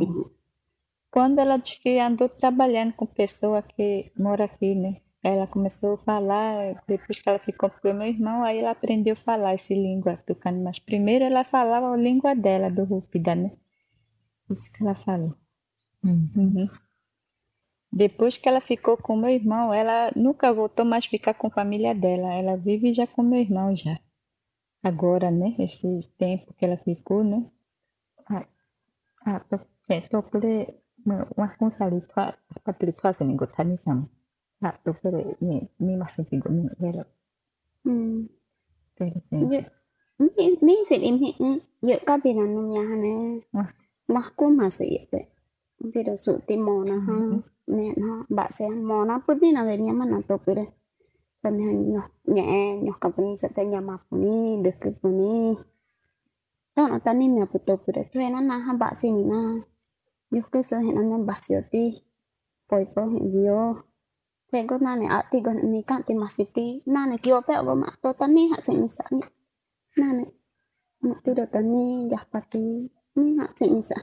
Quando 1.12 1.42
ela 1.42 1.58
disse 1.58 1.80
que 1.84 2.00
andou 2.00 2.30
trabalhando 2.30 2.94
com 2.98 3.06
pessoa 3.08 3.62
que 3.62 4.12
mora 4.24 4.46
aqui, 4.46 4.76
né? 4.76 4.92
Ela 5.22 5.48
começou 5.48 5.96
a 5.96 5.98
falar, 5.98 6.82
depois 6.88 7.20
que 7.20 7.28
ela 7.28 7.40
ficou 7.40 7.70
com 7.70 7.90
o 7.90 7.94
meu 7.94 8.08
irmão, 8.08 8.44
aí 8.44 8.60
ela 8.60 8.72
aprendeu 8.72 9.14
a 9.14 9.18
falar 9.18 9.56
esse 9.56 9.74
língua 9.74 10.16
tucano. 10.18 10.64
Mas 10.64 10.80
primeiro 10.80 11.26
ela 11.26 11.44
falava 11.44 11.94
a 11.94 11.98
língua 11.98 12.34
dela, 12.36 12.72
do 12.72 12.86
Rúpida, 12.86 13.36
né? 13.36 13.52
Isso 14.50 14.72
que 14.72 14.82
ela 14.82 14.96
falou. 14.96 15.36
Uhum. 16.04 16.70
Depois 17.92 18.38
que 18.38 18.48
ela 18.48 18.62
ficou 18.62 18.96
com 18.96 19.18
meu 19.18 19.30
irmão, 19.30 19.74
ela 19.74 20.12
nunca 20.16 20.54
voltou 20.54 20.86
mais 20.86 21.06
a 21.06 21.10
ficar 21.10 21.34
com 21.34 21.48
a 21.48 21.52
família 21.52 21.94
dela. 21.94 22.34
Ela 22.34 22.56
vive 22.56 22.94
já 22.94 23.06
com 23.06 23.22
meu 23.22 23.40
irmão 23.40 23.76
já. 23.76 24.00
Agora, 24.84 25.30
né? 25.30 25.54
Esse 25.60 26.08
tempo 26.18 26.54
que 26.54 26.64
ela 26.66 26.78
ficou, 26.78 27.24
né? 27.24 27.46
Ah, 28.30 28.46
ah, 29.26 29.40
tô, 29.42 29.60
é, 29.90 30.02
tô 30.02 30.24
por 30.24 30.42
uma 31.36 31.50
consali 31.58 32.02
tua, 32.02 32.34
tua 32.64 32.74
pili 32.74 32.94
tua 32.94 33.14
sini 33.14 33.36
go 33.36 33.48
tani 34.62 34.72
sam. 34.72 34.72
Ah, 34.72 34.76
tô 34.84 34.94
por 34.94 35.14
ni 35.42 35.62
ni 35.80 35.98
masih 35.98 36.26
tigo 36.30 36.50
ni 36.50 36.70
vero. 36.80 37.04
Hmm. 37.86 38.28
Pero 38.98 39.22
sim. 39.30 39.50
Ye, 39.52 39.66
ni 40.20 40.58
ni 40.62 40.76
sit 40.90 41.02
im 41.04 41.18
hi 41.20 41.32
ye 41.82 41.98
ka 42.08 42.18
bi 42.24 42.34
na 42.34 42.46
num 42.46 42.74
ya 42.76 42.84
ne. 42.84 43.42
Wah. 43.54 43.70
Mah 44.10 44.28
ku 44.38 44.50
ma 44.50 44.70
se 44.70 44.86
ye 44.86 45.08
te. 45.12 45.22
Bi 45.94 46.04
do 46.04 46.18
su 46.18 46.40
ti 46.48 46.58
mo 46.58 46.84
na 46.84 46.98
ha. 47.08 47.14
Mhm. 47.14 47.44
Ne 47.76 47.86
ha 48.04 48.26
ba 48.30 48.46
se 48.58 48.66
mo 48.70 49.06
na 49.06 49.20
pu 49.26 49.32
ti 49.42 49.52
na 49.54 49.64
ve 49.68 49.78
nya 49.78 49.94
ma 49.94 50.06
na 50.06 50.20
to 50.28 50.38
pe 50.46 50.54
re. 50.60 50.66
Ta 51.44 51.50
ne 51.52 51.66
nyo 51.92 52.04
nye 52.28 52.44
nyo 52.84 52.94
ka 53.02 53.10
pu 53.16 53.22
ni 53.28 53.38
se 53.42 53.48
te 53.56 53.64
nya 53.72 53.82
ma 53.82 53.96
pu 54.08 54.14
ni 54.24 54.64
de 54.64 54.72
ke 54.82 54.90
pu 55.02 55.08
ni. 55.20 55.58
Ta 56.76 56.88
na 56.92 56.98
ta 57.06 57.12
ni 57.14 57.26
me 57.36 57.44
pu 57.52 57.58
to 57.68 57.74
pe 57.84 57.92
re. 57.96 58.04
Tu 58.12 58.18
na 58.20 58.40
na 58.50 58.56
ha 58.66 58.74
ba 58.82 58.90
si 59.00 59.08
ni 59.12 59.24
na. 59.32 59.40
Yo 60.36 60.42
ke 60.52 60.60
se 60.70 60.76
he 60.86 60.92
na 60.98 61.02
na 61.12 61.18
ba 61.30 61.36
se 61.46 61.58
ti. 61.72 61.86
Poi 62.70 62.86
po 62.94 63.02
Tego 64.52 64.76
nane 64.86 65.06
ati 65.18 65.42
go 65.46 65.52
ni 65.54 65.84
kan 65.90 66.02
ti 66.08 66.14
masiti 66.22 66.66
nane 66.94 67.16
kio 67.24 67.42
pe 67.48 67.54
go 67.66 67.74
ma 67.82 67.90
to 68.02 68.10
tani 68.20 68.44
ha 68.52 68.58
se 68.66 68.74
misa 68.82 69.04
ni 69.12 69.22
nane 70.02 70.26
ma 71.08 71.16
tu 71.24 71.30
do 71.38 71.46
tani 71.54 72.10
ya 72.12 72.20
pati 72.32 72.60
ni 73.16 73.38
ha 73.40 73.46
se 73.58 73.66
misa 73.76 73.98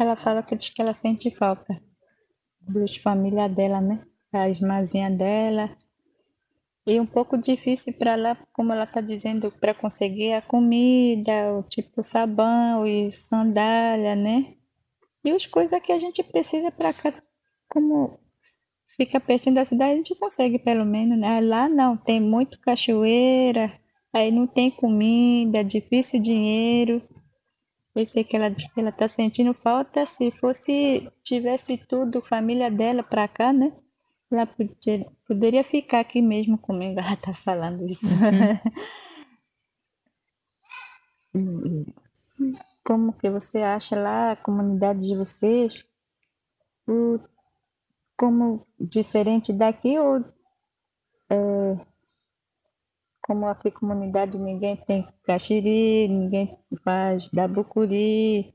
Ela 0.00 0.16
fala 0.16 0.42
que 0.42 0.56
diz 0.56 0.70
que 0.70 0.80
ela 0.80 0.94
sente 0.94 1.30
falta 1.30 1.74
dos 2.60 2.96
família 2.96 3.48
dela, 3.48 3.80
né? 3.80 4.02
Da 4.32 4.48
irmãzinha 4.48 5.10
dela. 5.10 5.68
E 6.86 6.98
um 6.98 7.06
pouco 7.06 7.36
difícil 7.36 7.92
para 7.94 8.12
ela, 8.12 8.36
como 8.52 8.72
ela 8.72 8.84
está 8.84 9.00
dizendo, 9.00 9.52
para 9.60 9.74
conseguir 9.74 10.32
a 10.32 10.42
comida, 10.42 11.52
o 11.52 11.62
tipo 11.62 12.02
sabão 12.02 12.86
e 12.86 13.12
sandália, 13.12 14.16
né? 14.16 14.46
E 15.22 15.30
as 15.30 15.44
coisas 15.44 15.82
que 15.82 15.92
a 15.92 15.98
gente 15.98 16.22
precisa 16.22 16.72
para 16.72 16.94
como 17.70 18.18
fica 18.96 19.18
pertinho 19.18 19.54
da 19.54 19.64
cidade, 19.64 19.92
a 19.92 19.96
gente 19.96 20.14
consegue 20.16 20.58
pelo 20.58 20.84
menos, 20.84 21.18
né? 21.18 21.40
Lá 21.40 21.68
não, 21.68 21.96
tem 21.96 22.20
muito 22.20 22.60
cachoeira, 22.60 23.72
aí 24.12 24.30
não 24.30 24.46
tem 24.46 24.70
comida, 24.70 25.64
difícil 25.64 26.20
dinheiro. 26.20 27.00
Eu 27.94 28.06
sei 28.06 28.22
que 28.24 28.36
ela 28.36 28.54
ela 28.76 28.92
tá 28.92 29.08
sentindo 29.08 29.52
falta. 29.54 30.06
Se 30.06 30.30
fosse, 30.30 31.08
tivesse 31.24 31.76
tudo, 31.76 32.20
família 32.20 32.70
dela 32.70 33.02
pra 33.02 33.26
cá, 33.26 33.52
né? 33.52 33.72
Ela 34.30 34.46
podia, 34.46 35.04
poderia 35.26 35.64
ficar 35.64 36.00
aqui 36.00 36.22
mesmo 36.22 36.56
comigo. 36.56 36.98
Ela 37.00 37.16
tá 37.16 37.34
falando 37.34 37.88
isso. 37.88 38.06
E 41.34 41.86
Como 42.84 43.12
que 43.12 43.28
você 43.28 43.58
acha 43.58 43.96
lá 43.96 44.32
a 44.32 44.36
comunidade 44.36 45.00
de 45.00 45.16
vocês? 45.16 45.84
O, 46.88 47.18
como 48.20 48.60
diferente 48.78 49.50
daqui 49.50 49.98
ou 49.98 50.18
é, 51.30 51.80
como 53.22 53.46
aqui 53.46 53.70
comunidade 53.70 54.36
ninguém 54.36 54.76
tem 54.76 55.02
caxiri, 55.24 56.06
ninguém 56.06 56.46
faz 56.84 57.30
dabucuri 57.32 58.52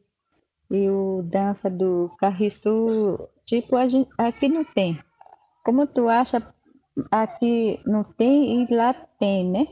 e 0.70 0.90
o 0.90 1.24
dança 1.24 1.68
do 1.68 2.12
carriçu, 2.20 3.18
tipo 3.44 3.76
a 3.76 3.90
gente, 3.90 4.08
aqui 4.20 4.48
não 4.48 4.64
tem. 4.64 5.00
Como 5.64 5.88
tu 5.88 6.10
acha 6.10 6.46
aqui 7.10 7.80
não 7.88 8.04
tem 8.04 8.62
e 8.62 8.68
lá 8.72 8.94
tem, 9.18 9.50
né? 9.50 9.68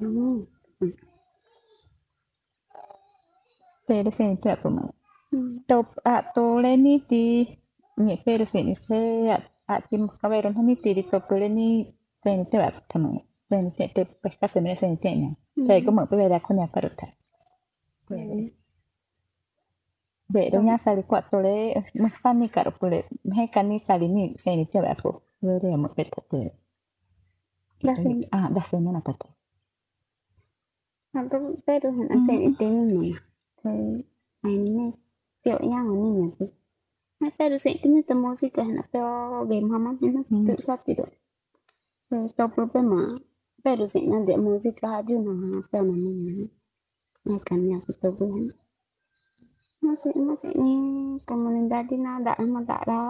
hum, 0.00 0.46
sen 4.16 4.36
tu 4.36 4.48
apa 4.48 4.70
mau? 4.70 4.94
hum. 5.34 5.60
A 6.04 6.22
to 6.32 6.60
le 6.60 7.58
ni 7.98 8.16
ti 8.16 8.16
ni 8.16 8.16
pero 8.26 8.44
sen 8.46 8.66
ni 8.68 8.74
se 8.76 8.98
a 9.34 9.38
a 9.72 9.74
ti 9.88 9.96
mo 9.98 10.08
ka 10.20 10.28
vero 10.32 10.50
ni 10.68 10.76
ti 10.82 10.90
to 11.10 11.18
pero 11.28 11.48
ni 11.58 11.68
sen 12.24 12.40
tu 12.50 12.56
apa 12.68 12.80
tamang. 12.90 13.18
Sen 13.50 13.66
te 13.76 13.84
te 13.94 14.02
pesca 14.22 14.48
se 14.48 14.60
me 14.62 14.76
sen 14.82 14.96
te 15.02 15.10
na. 15.22 15.30
Te 15.66 15.82
ko 15.84 15.90
mo 15.92 16.02
pe 16.10 16.16
vera 16.20 16.40
ko 16.46 16.54
ni 16.54 16.64
para 16.74 16.90
ta. 16.98 17.06
Pero 20.34 20.62
nya 20.62 20.78
sali 20.84 21.02
kwa 21.10 21.22
to 21.30 21.38
le 21.46 21.56
mo 22.02 22.08
sa 22.22 22.30
ni 22.34 22.48
karo 22.54 22.70
pole. 22.80 23.00
Me 23.24 23.48
ka 23.54 23.62
ni 23.62 23.76
sali 23.86 24.08
ni 24.08 24.24
sen 24.42 24.58
ni 24.58 24.66
te 24.72 24.78
apa 24.80 24.94
ko. 25.02 25.10
Vere 25.42 25.76
mo 25.82 25.88
pe 25.96 26.04
te. 26.30 26.40
Da 27.86 27.94
sen 28.02 28.14
Ah, 28.32 28.48
da 28.54 28.62
sen 28.70 28.84
na 28.84 29.00
ta. 29.06 29.14
Tapi 31.12 31.36
pero 31.66 31.88
hen 31.96 32.08
ase 32.16 32.32
Mm. 32.32 32.48
ite 32.48 32.66
ni 32.70 32.84
ni. 32.94 33.10
Te 33.62 33.70
ai 34.46 34.56
ni 34.76 34.86
tio 35.42 35.56
yang 35.72 35.88
ni 36.00 36.08
ni 36.20 36.26
tu. 36.38 36.46
Na 36.46 36.57
pero 37.38 37.56
se 37.64 37.70
kini 37.80 38.00
te 38.08 38.14
musika 38.14 38.62
hen 38.68 38.78
pe 38.92 38.98
game 39.50 39.68
hama 39.72 39.90
ni 40.00 40.08
na 40.16 40.22
Mm. 40.30 40.56
tu 40.56 40.62
sa 40.66 40.74
ti 40.84 40.92
do. 40.98 41.06
Te 42.10 42.16
to 42.36 42.44
pro 42.54 42.64
pe 42.72 42.80
ma. 42.90 43.00
Pero 43.64 43.84
se 43.92 44.00
na 44.10 44.18
de 44.28 44.34
musika 44.46 44.86
haju 44.94 45.16
na 45.26 45.32
ha 45.42 45.48
pe 45.72 45.78
na 45.86 45.94
ni 46.04 46.12
ni. 46.26 46.34
Ya 47.28 47.36
kan 47.46 47.60
ya 47.70 47.78
tu 47.86 47.92
tu 48.02 48.10
hen. 48.32 48.46
Masih 49.86 50.14
masih 50.28 50.52
ni 50.62 50.72
komunidad 51.28 51.90
na 52.04 52.12
da 52.26 52.32
ma 52.54 52.60
da 52.70 52.78
da 52.90 53.00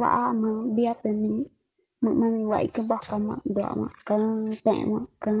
wa 0.00 0.10
ma 0.42 0.50
biar 0.76 0.96
pe 1.02 1.10
ni. 1.22 1.32
Ma 2.02 2.10
ma 2.20 2.26
mi 2.34 2.42
wa 2.52 2.58
ke 2.74 2.82
ba 2.90 2.98
ka 3.08 3.16
ma 3.26 3.34
do 3.56 3.62
ma 3.80 3.88
ka 4.08 4.16
te 4.64 4.74
ma 4.92 5.00
ka 5.24 5.32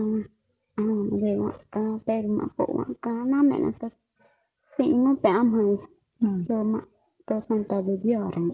à 0.76 0.84
về 1.22 1.36
ngoại 1.38 1.54
ca 1.72 1.80
tên 2.06 2.38
mà 2.38 2.44
phụ 2.56 2.66
ngoại 2.74 2.88
ca 3.02 3.10
nó 3.26 3.42
mẹ 3.42 3.58
là 3.58 3.72
tôi 3.80 3.90
xịn 4.78 5.04
nó 5.04 5.14
tờ 7.26 7.82
được 7.86 7.98
giờ 8.04 8.30
rồi 8.36 8.50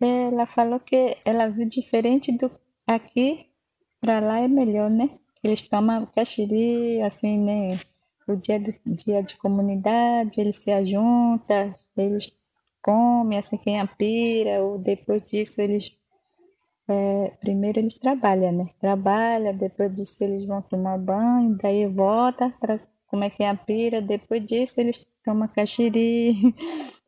Ela 0.00 0.44
falou 0.46 0.80
que 0.80 1.16
ela 1.24 1.48
viu 1.48 1.68
diferente 1.68 2.32
do 2.32 2.50
aqui 2.86 3.46
para 4.00 4.20
lá 4.20 4.40
é 4.40 4.48
melhor, 4.48 4.90
né? 4.90 5.08
Eles 5.42 5.68
tomam 5.68 6.06
caxiri, 6.06 7.00
assim, 7.02 7.38
né? 7.38 7.80
O 8.28 8.36
dia 8.36 8.58
do 8.58 8.72
dia 8.86 9.22
de 9.22 9.36
comunidade, 9.38 10.40
eles 10.40 10.56
se 10.56 10.72
ajuntam, 10.72 11.72
eles 11.96 12.32
comem, 12.82 13.38
assim, 13.38 13.58
quem 13.58 13.80
a 13.80 13.86
pira, 13.86 14.62
ou 14.62 14.78
depois 14.78 15.22
disso 15.30 15.60
eles 15.60 15.92
é, 16.88 17.32
primeiro 17.40 17.78
eles 17.78 17.98
trabalham, 17.98 18.52
né? 18.52 18.66
Trabalham, 18.80 19.56
depois 19.56 19.94
disso 19.94 20.24
eles 20.24 20.46
vão 20.46 20.60
tomar 20.62 20.98
banho, 20.98 21.56
daí 21.62 21.86
volta 21.86 22.52
para 22.60 22.78
como 23.06 23.24
é 23.24 23.30
que 23.30 23.42
é 23.42 23.48
a 23.50 23.54
pira, 23.54 24.02
depois 24.02 24.44
disso 24.44 24.80
eles 24.80 25.06
tomam 25.24 25.48
caxiri, 25.48 26.54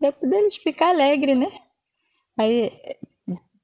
depois 0.00 0.30
deles 0.30 0.56
ficar 0.56 0.88
alegre, 0.88 1.34
né? 1.34 1.50
Aí, 2.38 2.72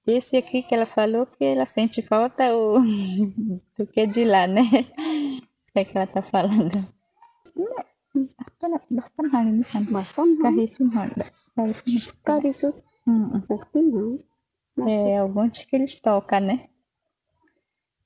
esse 0.06 0.36
aqui 0.36 0.62
que 0.62 0.74
ela 0.74 0.86
falou 0.86 1.26
que 1.26 1.44
ela 1.44 1.66
sente 1.66 2.02
falta 2.02 2.54
o, 2.54 2.80
do 3.78 3.86
que 3.92 4.06
de 4.06 4.24
lá, 4.24 4.46
né? 4.46 4.62
Isso 4.62 5.72
é 5.74 5.84
que 5.84 5.96
ela 5.96 6.06
tá 6.06 6.22
falando. 6.22 6.74
Nữa 7.56 7.92
É, 14.78 15.18
alguns 15.18 15.64
que 15.64 15.76
eles 15.76 16.00
tocam, 16.00 16.40
né? 16.40 16.68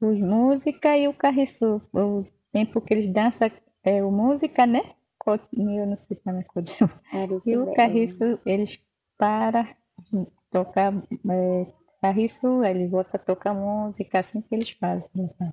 Os 0.00 0.20
música 0.20 0.96
e 0.96 1.09
o 1.09 1.14
carriço. 1.14 1.80
O 1.92 2.24
tempo 2.52 2.80
que 2.80 2.94
eles 2.94 3.12
dançam 3.12 3.50
é 3.85 4.02
o 4.04 4.11
música, 4.11 4.66
né? 4.66 4.82
Eu 5.27 5.87
não 5.87 5.97
sei 5.97 6.19
é 6.25 6.43
cái 6.43 7.27
đi 7.27 7.51
E 7.51 7.57
o 7.57 7.75
carriço, 7.75 8.39
eles 8.47 8.79
param 9.19 9.67
de 10.12 10.27
tocar 10.53 10.93
é, 11.31 11.67
carriço, 12.01 12.62
eles 12.65 12.91
voltam 12.91 13.21
a 13.21 13.25
tocar 13.25 13.55
música, 13.55 14.21
assim 14.21 14.41
que 14.43 14.55
eles 14.55 14.71
fazem. 14.71 15.11
né? 15.41 15.53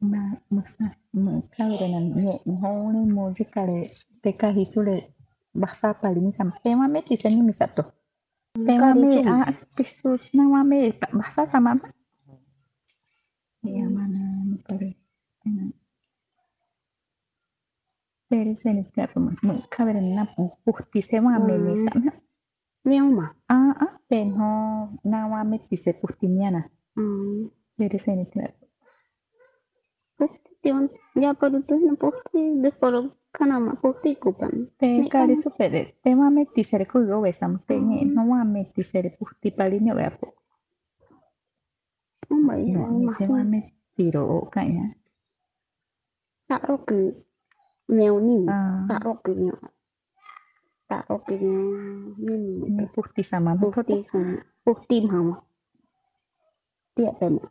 Na, 0.00 0.40
masa, 0.50 0.96
ma, 1.14 1.42
kaure 1.56 1.88
na, 1.88 2.00
ne, 2.00 2.40
hone 2.46 3.12
música 3.12 3.66
te 4.22 4.32
carriço 4.32 4.80
le, 4.82 5.02
basa 5.54 5.94
paling 5.94 6.32
sama. 6.32 6.52
Tem 6.62 6.74
uma 6.74 6.88
metiça 6.88 7.28
ni 7.28 7.42
misato. 7.42 7.84
Tem 8.54 8.78
uma 8.78 8.94
me, 8.94 9.22
ah, 9.26 9.54
não 10.34 10.48
uma 10.50 10.64
me, 10.64 10.92
basa 11.12 11.46
sama? 11.46 11.80
Ya 13.62 13.90
mana, 13.90 14.56
pare. 14.66 14.96
Pero 15.42 15.77
se 18.30 18.72
ni 18.72 18.82
ka 18.94 19.06
pa 19.12 19.18
ma, 19.20 19.30
kaure 19.70 20.00
na, 20.00 20.24
purti 20.64 21.00
se 21.02 21.18
uma 21.18 21.38
me 21.38 21.54
ni 21.58 21.74
Mm. 21.74 21.88
sama. 21.88 22.12
riêng 22.84 23.16
mà 23.16 23.26
Ah, 23.48 23.72
ah, 23.84 23.92
pen 24.08 24.30
ho 24.38 24.88
na 25.04 25.18
wa 25.28 25.44
metise 25.44 25.92
purtiniana. 26.00 26.62
ừ. 26.96 27.02
Pero 27.76 27.98
se 27.98 28.12
ni 28.16 28.24
ka. 28.32 28.40
Pukti 30.18 30.50
tiun 30.62 30.88
ya 31.22 31.30
perlu 31.34 31.58
tu 31.68 31.74
na 31.86 31.92
pukti 32.02 32.40
de 32.62 32.70
perlu 32.80 33.10
kan 33.32 33.50
ama 33.52 33.72
pukti 33.82 34.14
kupan 34.22 34.52
Pe 34.78 34.86
Ni 34.86 35.08
kari 35.08 35.34
kan- 35.34 35.42
supere. 35.42 35.82
Te 36.02 36.10
wa 36.14 36.30
metise 36.30 36.78
re 36.78 36.84
ko 36.86 36.98
go 37.06 37.32
sam 37.40 37.52
pe 37.66 37.74
ni 37.88 38.04
no 38.14 38.22
wa 38.30 38.44
metise 38.44 38.98
re 39.04 39.10
purti 39.18 39.48
pali 39.56 39.78
ni 39.80 39.92
wa 39.92 40.10
po. 40.20 40.26
không 42.28 42.46
vậy 42.48 42.62
No, 42.74 42.86
ni 42.98 43.06
se 43.18 43.24
wa 43.32 43.42
masih 43.42 43.50
metiro 43.52 44.22
o 44.36 44.38
kanya. 44.54 44.86
tak 46.48 46.62
ro 46.68 46.76
ke 47.88 47.94
mèo 47.98 48.20
ni 48.20 48.36
Ah, 48.48 48.84
tak 48.88 49.00
ro 49.06 49.14
ke 49.24 49.32
mèo 49.40 49.56
tak 50.90 51.02
ro 51.10 51.18
ke 51.28 51.34
mèo 51.40 51.64
ni 52.26 52.36
ni 52.76 52.84
purti 52.94 53.22
sama. 53.24 53.52
Ba 53.60 53.68
pukti 53.72 53.94
sama. 54.12 54.36
Pukti 54.64 54.96
hama 55.12 55.36
dia 56.96 57.12
pema 57.20 57.42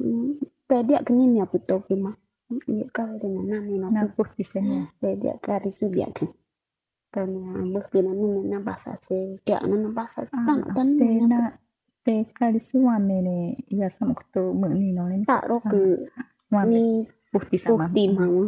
Mm, 0.00 0.34
Pe 0.68 0.76
dia 0.88 1.00
kini 1.06 1.26
ni 1.32 1.38
apa 1.44 1.56
tu 1.58 1.76
ke 1.86 1.94
ma 1.96 2.12
dia 2.68 2.86
kau 2.96 3.10
de 3.22 3.28
na 3.48 3.56
ni 3.66 3.76
na 3.82 3.88
Na 3.94 4.02
purti 4.16 4.44
se 4.44 4.60
ni. 4.60 4.78
pe 5.00 5.08
dia 5.22 5.34
kari 5.46 5.70
su 5.72 5.86
dia 5.94 6.08
ke 6.16 6.26
Kau 7.14 7.26
ni 7.26 7.40
ambus 7.60 7.86
ke 7.92 8.00
na 8.06 8.12
ni 8.14 8.28
na 8.50 8.58
basa 8.66 8.92
se 9.06 9.18
dia 9.46 9.58
na 9.68 9.76
na 9.84 9.90
basa 9.98 10.22
tan 10.46 10.60
tan 10.74 10.88
Te 10.98 11.08
ni 11.08 11.20
na 11.30 11.38
te 12.04 12.14
kari 12.38 12.60
su 12.68 12.76
wa 12.88 12.96
me 13.08 13.16
ne 13.28 13.36
ya 13.80 13.88
sam 13.96 14.10
ko 14.18 14.22
to 14.34 14.42
mu 14.60 14.68
ni 14.80 14.92
no 14.96 15.04
ni. 15.12 15.22
tak 15.28 15.42
ro 15.50 15.58
ke 15.70 15.80
Wa 16.54 16.62
me 16.70 16.78
ni 16.84 16.84
purti 17.32 17.58
sama. 17.58 17.86
pukti 17.86 18.02
hama 18.18 18.46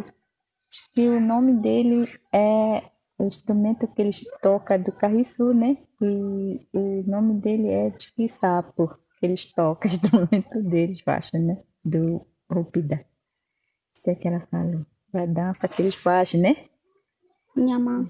E 0.95 1.07
o 1.07 1.19
nome 1.19 1.61
dele 1.61 2.09
é 2.33 2.81
o 3.19 3.25
instrumento 3.25 3.87
que 3.87 4.01
eles 4.01 4.23
tocam 4.41 4.81
do 4.81 4.91
carriçu, 4.91 5.53
né? 5.53 5.77
E 6.01 6.59
o 6.73 7.03
nome 7.09 7.39
dele 7.41 7.69
é 7.69 7.91
Tiquisapo. 7.91 8.95
Eles 9.21 9.51
tocam 9.53 9.89
o 9.89 9.93
instrumento 9.93 10.63
deles, 10.63 11.01
eu 11.05 11.13
acho, 11.13 11.37
né? 11.37 11.57
Do 11.83 12.21
Rupida. 12.49 13.03
Isso 13.93 14.09
é 14.09 14.15
que 14.15 14.27
ela 14.27 14.39
falou. 14.39 14.85
Da 15.13 15.25
dança 15.25 15.67
que 15.67 15.81
eles 15.81 15.95
fazem, 15.95 16.41
né? 16.41 16.55
Nyama 17.55 18.07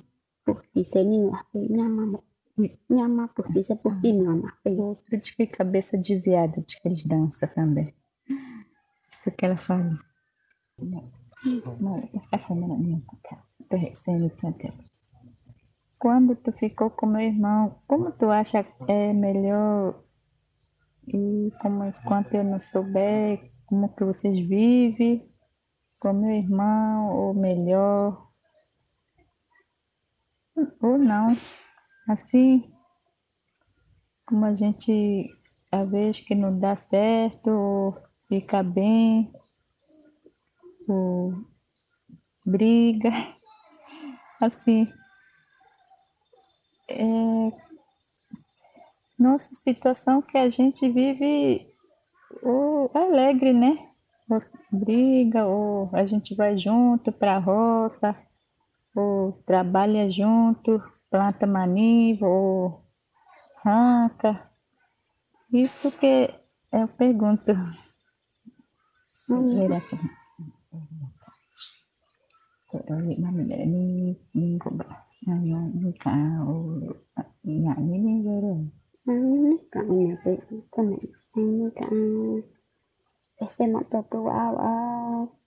porque 0.48 0.86
se 0.86 1.04
ninguém 1.04 1.68
nyama 1.70 2.20
nyama 2.90 3.28
porque 3.36 3.62
se 3.64 3.76
porque 3.76 4.12
nyama 4.14 4.58
Outro 4.64 5.20
diz 5.20 5.32
que 5.32 5.46
cabeça 5.46 5.98
de 5.98 6.16
viado, 6.20 6.64
diz 6.66 6.80
que 6.80 6.88
eles 6.88 7.04
dançam 7.04 7.50
também. 7.54 7.94
Isso 9.12 9.32
que 9.38 9.46
ela 9.46 9.58
falou. 9.58 9.98
Quando 16.00 16.36
tu 16.36 16.52
ficou 16.52 16.90
com 16.90 17.08
meu 17.08 17.22
irmão, 17.22 17.76
como 17.88 18.12
tu 18.12 18.30
acha 18.30 18.66
é 18.88 19.14
melhor 19.14 19.96
e 21.08 21.52
como 21.62 21.86
enquanto 21.86 22.34
eu 22.34 22.44
não 22.44 22.62
souber 22.62 23.40
como 23.68 23.94
que 23.94 24.04
vocês 24.04 24.48
vivem 24.48 25.22
com 26.00 26.14
meu 26.14 26.32
irmão 26.32 27.10
ou 27.14 27.34
melhor? 27.34 28.26
Ou 30.82 30.98
não. 30.98 31.38
Assim 32.08 32.64
como 34.26 34.46
a 34.46 34.54
gente 34.54 35.30
às 35.72 35.92
vezes 35.92 36.22
que 36.22 36.34
não 36.34 36.58
dá 36.58 36.78
certo 36.78 37.50
ou 37.50 37.94
fica 38.30 38.64
bem 38.64 39.30
ou 40.88 41.34
briga 42.46 43.12
assim 44.42 44.88
é 46.90 47.68
nossa 49.20 49.50
situação 49.56 50.22
que 50.22 50.38
a 50.38 50.50
gente 50.50 50.88
vive 50.90 51.66
ou 52.44 52.92
alegre 52.94 53.52
né? 53.52 53.78
Ou 54.30 54.42
briga 54.72 55.46
ou 55.46 55.90
a 55.94 56.06
gente 56.06 56.36
vai 56.36 56.58
junto 56.58 57.12
para 57.12 57.38
a 57.38 57.40
roça 57.40 58.16
ou 58.96 59.32
trabalha 59.46 60.10
junto 60.10 60.82
planta 61.10 61.48
maniva 61.48 62.28
ou 62.28 62.80
arranca. 63.64 64.44
Isso 65.52 65.92
que 65.92 66.30
eu 66.74 66.88
pergunto 66.90 67.54
ở 72.86 72.96
Việt 73.08 73.18
Nam 73.20 73.38
mình 73.38 73.48
để 73.50 73.66
đi 73.66 74.16
đi 74.34 74.58
cũng 74.64 74.78
nhà 75.28 75.68
nuôi 75.84 75.94
cả 76.00 76.16
nhà 77.44 77.76
như 77.80 78.22
thế 78.26 78.42
rồi 78.42 78.70
ăn 79.06 79.44
nước 79.44 79.58
cạn 79.72 80.06
nhà 80.06 80.16
Việt 80.26 80.40
cho 80.78 80.84
mình 80.84 81.00
ăn 81.34 81.60
nuôi 81.60 81.72
cả 81.76 81.88
sẽ 83.58 83.68
mặc 83.68 83.84
tập 83.90 84.02
tu 84.12 84.28
áo 84.28 84.56
ở 84.56 84.72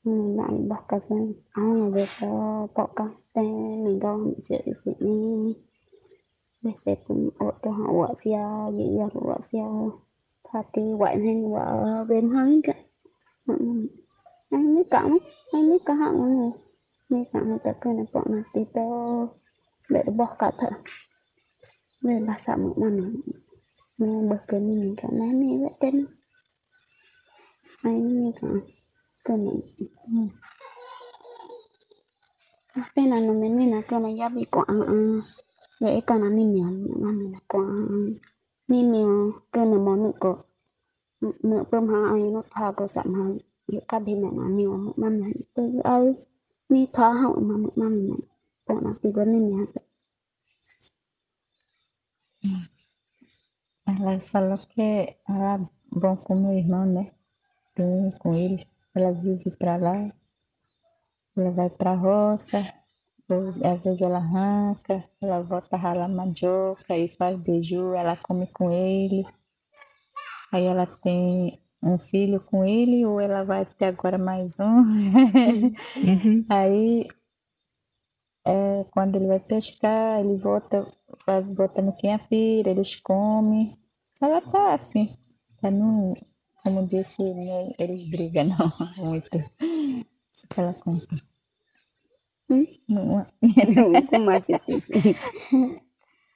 mình 0.04 0.36
bạn 0.36 0.68
bọc 0.68 0.88
cà 0.88 0.98
phê 1.08 1.16
áo 1.52 1.74
là 1.74 2.06
cho 2.20 2.66
bọc 2.74 2.96
cà 2.96 3.04
phê 3.34 3.42
mình 3.84 3.98
đâu 4.00 4.16
mình 4.16 4.34
chịu 4.48 4.58
sự 4.84 4.92
đi 5.00 5.54
để 6.62 6.70
sẽ 6.86 6.94
cũng 7.08 7.28
ở 7.38 7.50
cho 7.62 7.70
họ 7.70 7.92
vợ 7.92 8.14
xe 8.24 8.30
dự 8.72 8.84
giờ 8.96 9.08
vợ 9.14 9.38
xe 9.52 9.58
thật 10.52 10.62
thì 10.72 10.82
vậy 10.98 11.16
nên 11.16 11.52
vợ 11.52 12.04
bên 12.08 12.28
hơn 12.28 12.60
cái 12.64 12.76
ăn 14.50 14.74
nước 14.74 14.90
cạn 14.90 15.18
ăn 15.52 15.68
nước 15.68 15.78
cạn 15.84 15.98
mọi 15.98 16.30
người 16.30 16.50
mới 17.10 17.24
cả 17.32 17.40
một 17.42 17.58
cái 17.80 17.94
này 17.94 18.06
bọn 18.12 18.24
này 18.30 18.42
tí 18.52 18.60
tôi 18.74 19.26
để 19.88 20.02
bỏ 20.16 20.26
cả 20.38 20.50
thợ 20.58 20.70
về 22.02 22.18
bà 22.26 22.40
sợ 22.46 22.56
một 22.56 22.74
năm 22.78 22.96
mình 22.96 23.20
mẹ 23.98 24.28
bật 24.30 24.38
cái 24.48 24.60
mình 24.60 24.94
cả 24.96 25.08
má 25.18 25.26
mẹ 25.34 25.46
vẽ 25.62 25.70
tên 25.80 26.06
anh 27.82 28.22
mới 28.22 28.32
cả 28.42 28.48
cái 29.24 29.36
này 29.36 29.54
bên 32.96 33.10
này 33.10 33.20
nó 33.20 33.32
mình 33.32 33.56
mình 33.56 33.70
là 33.70 33.80
cái 33.88 34.00
này 34.00 34.16
giá 34.16 34.28
bị 34.28 34.44
quả 34.50 34.64
vậy 35.80 36.00
cái 36.06 36.18
này 36.18 36.30
mình 36.30 36.54
nhận 36.54 36.86
mà 37.02 37.12
mình 37.12 37.32
là 37.32 37.38
quả 37.48 37.64
mình 38.68 38.92
mình 38.92 39.32
cái 39.52 39.66
này 39.66 39.78
món 39.78 40.02
nữa 40.02 40.12
có 40.20 40.36
nữa 41.42 41.62
bơm 41.70 41.88
hàng 41.88 42.04
anh 42.04 42.32
nó 42.32 42.42
thà 42.50 42.72
có 42.76 42.86
sẵn 42.86 43.06
hàng 43.14 43.36
những 43.68 43.84
cái 43.88 44.00
bên 44.00 44.22
này 44.22 44.30
nó 44.36 44.44
nhiều 44.48 44.72
mà 44.96 45.08
mình 45.08 45.32
tự 45.54 45.80
ơi. 45.84 46.14
Mi 46.70 46.86
thà 46.92 47.08
hậu 47.12 47.34
mà 47.40 47.54
mà 47.76 47.88
mình 47.88 48.16
bọn 48.66 48.78
nó 48.84 48.90
thì 49.02 49.10
có 49.16 49.24
nên 49.24 49.50
nhà 49.50 49.64
Ela 53.86 54.20
falou 54.20 54.58
que 54.74 54.88
era 55.28 55.58
bom 55.90 56.16
com 56.16 56.34
meu 56.42 56.54
irmão, 56.58 56.86
né? 56.86 57.04
Com 58.20 58.34
eles. 58.34 58.66
Ela 58.94 59.12
vive 59.12 59.50
pra 59.58 59.76
lá, 59.76 60.10
ela 61.36 61.50
vai 61.50 61.70
pra 61.70 61.94
roça, 61.94 62.60
às 63.64 63.82
vezes 63.82 64.02
ela 64.02 64.18
arranca, 64.18 65.04
ela 65.20 65.42
volta 65.42 65.76
a 65.76 65.78
ralar 65.78 66.08
mandioca 66.08 66.96
e 66.96 67.08
faz 67.08 67.40
beiju, 67.44 67.94
ela 67.94 68.16
come 68.16 68.46
com 68.48 68.72
ele. 68.72 69.24
Aí 70.52 70.64
ela 70.64 70.86
tem 70.86 71.58
um 71.82 71.98
filho 71.98 72.40
com 72.40 72.64
ele, 72.64 73.06
ou 73.06 73.20
ela 73.20 73.44
vai 73.44 73.64
ter 73.66 73.86
agora 73.86 74.18
mais 74.18 74.58
um. 74.60 74.84
Aí 76.48 77.06
é, 78.46 78.84
quando 78.92 79.16
ele 79.16 79.28
vai 79.28 79.40
pescar, 79.40 80.20
ele 80.20 80.36
volta, 80.38 80.86
vai 81.26 81.42
botando 81.42 81.96
quinha-pira, 81.98 82.70
eles 82.70 83.00
comem. 83.00 83.76
Ela 84.22 84.40
tá 84.42 84.74
assim, 84.74 85.14
tá 85.62 85.70
não, 85.70 86.14
como 86.62 86.86
disse, 86.88 87.22
né, 87.22 87.72
eles 87.78 88.10
brigam 88.10 88.44
não, 88.46 88.72
muito. 88.98 89.38
Isso 90.34 90.46
que 90.48 90.60
ela 90.60 90.74
conta. 90.74 91.16
Hum? 92.50 92.66
Não- 92.88 93.26
não 93.68 94.06
có 94.06 94.18
mà 94.18 94.38
chị 94.46 94.54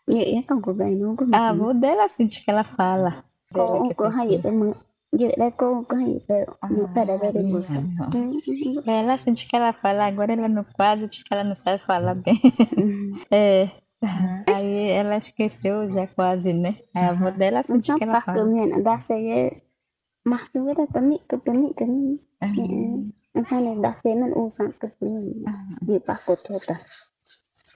vậy 0.07 0.45
không 0.49 0.63
có 0.63 0.73
về 0.73 0.95
nó 1.01 1.15
có 1.19 1.27
A 1.33 1.49
mà 1.49 1.51
avó 1.51 1.73
dela 1.75 2.05
assim 2.05 2.29
diz 2.29 2.45
que 2.45 2.51
ela 2.51 2.65
fala. 2.65 3.25
cô 3.53 3.65
Dela 3.67 3.81
que 3.81 3.95
vậy 5.21 5.37
đây 5.39 5.51
cô 5.57 5.85
có 5.89 5.97
phải 6.95 7.07
là 7.07 7.17
đây 7.17 7.33
đây 7.33 7.51
bữa 7.53 7.63
sáng 7.63 7.85
Ela 8.87 9.17
diz 9.17 9.45
que 9.51 9.59
ela 9.59 9.73
fala, 9.73 10.07
agora 10.07 10.33
ela 10.33 10.49
no 10.49 10.63
quadro 10.77 11.07
diz 11.09 11.23
que 11.25 11.35
ela 11.35 11.45
não 11.45 11.57
sabe 11.65 11.79
falar 11.87 12.17
bem. 12.25 12.39
É. 13.31 13.69
Aí 14.47 14.91
ela 14.91 15.17
esqueceu 15.17 15.91
já 15.91 16.07
quase, 16.07 16.53
né? 16.53 16.75
A 16.95 17.09
avó 17.09 17.31
dela 17.31 17.63
sắp 17.63 17.99
que 17.99 18.05
ela 18.05 18.21
fala. 18.21 18.37
được 18.37 18.47
nghe 18.47 18.67
nó 18.67 18.77
đã 18.85 18.99
sẽ 19.09 19.51
mặc 20.25 20.41
thứ 20.55 20.75
đó 20.77 20.87
cái 20.95 21.03
nị 21.03 21.17
cái 21.29 21.41
cái 21.45 21.57
nị 21.57 21.69
cái 21.77 21.89
nị 21.89 22.17
anh 23.35 23.45
phải 23.51 23.63
này 23.63 23.75
đã 23.83 23.95
sẽ 24.05 24.15
nó 24.15 24.27
u 24.35 24.51
sang 24.59 24.71
cái 24.81 24.91
cái 25.01 25.11
nị 25.11 25.33
gì 25.81 25.99
bắt 26.07 26.21
cột 26.27 26.39
thôi 26.49 26.59
ta 26.67 26.75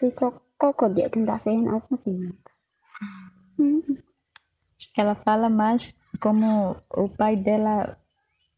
thì 0.00 0.08
có 0.16 0.30
có 0.58 0.72
có 0.72 0.88
địa 0.88 1.08
cũng 1.12 1.26
đã 1.26 1.38
sẽ 1.44 1.52
nó 1.56 1.78
không 1.78 1.98
thì 2.04 2.12
Acho 3.58 4.90
que 4.94 5.02
ela 5.02 5.14
fala 5.14 5.48
mais 5.48 5.82
como 6.20 6.76
o 6.90 7.08
pai 7.08 7.36
dela 7.36 7.96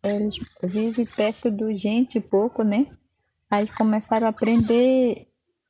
eles 0.03 0.37
vive 0.63 1.05
perto 1.05 1.51
do 1.51 1.75
gente 1.75 2.21
pouco, 2.21 2.63
né? 2.63 2.87
Aí 3.51 3.67
começaram 3.69 4.27
a 4.27 4.31
aprender, 4.31 5.27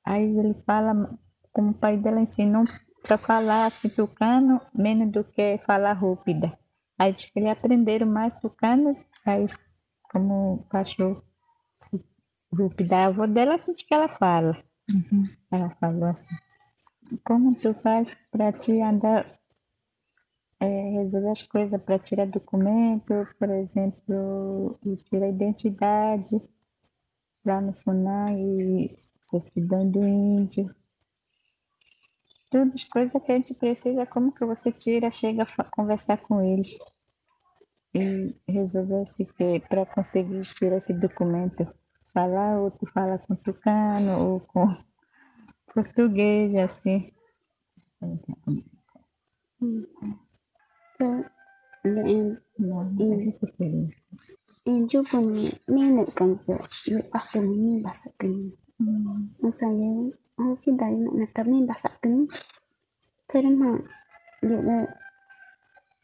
aí 0.06 0.38
ele 0.38 0.54
fala 0.66 1.10
como 1.52 1.70
o 1.70 1.74
pai 1.74 1.96
dela 1.96 2.20
ensinou 2.20 2.64
para 3.02 3.18
falar 3.18 3.66
assim 3.66 3.88
tucano 3.88 4.60
menos 4.74 5.10
do 5.10 5.24
que 5.24 5.58
falar 5.58 5.94
rúpida. 5.94 6.52
Aí 6.98 7.12
diz 7.12 7.30
que 7.30 7.38
eles 7.38 7.50
aprenderam 7.50 8.06
mais 8.06 8.38
tucano, 8.40 8.94
aí 9.24 9.46
como 10.12 10.54
o 10.54 10.68
cachorro 10.68 11.20
rúpida, 12.52 12.96
a 12.96 13.06
avó 13.06 13.26
dela 13.26 13.58
diz 13.58 13.82
que 13.82 13.94
ela 13.94 14.08
fala. 14.08 14.56
Ela 15.50 15.70
falou 15.70 16.08
assim, 16.08 16.36
como 17.24 17.54
tu 17.54 17.72
faz 17.74 18.16
para 18.30 18.52
te 18.52 18.80
andar 18.82 19.26
é, 20.60 20.90
resolver 20.90 21.30
as 21.30 21.42
coisas 21.42 21.82
para 21.82 21.98
tirar 21.98 22.26
documento, 22.26 23.26
por 23.38 23.48
exemplo, 23.48 24.78
tirar 25.08 25.28
identidade 25.28 26.40
lá 27.44 27.60
no 27.60 27.72
FUNAI 27.72 28.90
certidão 29.22 29.90
do 29.90 30.06
índio. 30.06 30.72
Tudo 32.50 32.72
as 32.74 32.84
coisas 32.84 33.22
que 33.22 33.32
a 33.32 33.36
gente 33.36 33.54
precisa, 33.54 34.06
como 34.06 34.34
que 34.34 34.44
você 34.44 34.70
tira, 34.72 35.10
chega 35.10 35.44
a 35.44 35.64
conversar 35.64 36.18
com 36.18 36.40
eles 36.42 36.76
e 37.94 38.34
resolver 38.48 39.06
que 39.36 39.60
para 39.68 39.86
conseguir 39.86 40.42
tirar 40.54 40.78
esse 40.78 40.92
documento. 40.92 41.66
Falar, 42.12 42.60
ou 42.60 42.70
tu 42.72 42.86
fala 42.92 43.18
com 43.18 43.36
tucano, 43.36 44.32
ou 44.32 44.40
com 44.40 44.66
português, 45.72 46.54
assim. 46.56 47.12
cái 49.60 50.29
em 51.04 52.36
Não, 52.58 52.84
não 52.84 53.20
é 53.20 53.30
português. 53.40 53.88
Inju 54.66 55.00
pun 55.08 55.24
ni 55.32 55.82
nak 55.96 56.12
kan 56.12 56.36
tu. 56.36 56.52
Ni 56.92 57.00
pakai 57.08 57.40
ni 57.40 57.80
bahasa 57.80 58.12
kini. 58.20 58.52
Masa 59.40 59.64
ya, 59.72 59.90
aku 60.36 60.54
kita 60.60 60.92
nak 60.92 61.14
nak 61.16 61.46
ni 61.48 61.64
bahasa 61.64 61.88
kini. 62.04 62.28
Kerana 63.24 63.80
dia 64.44 64.92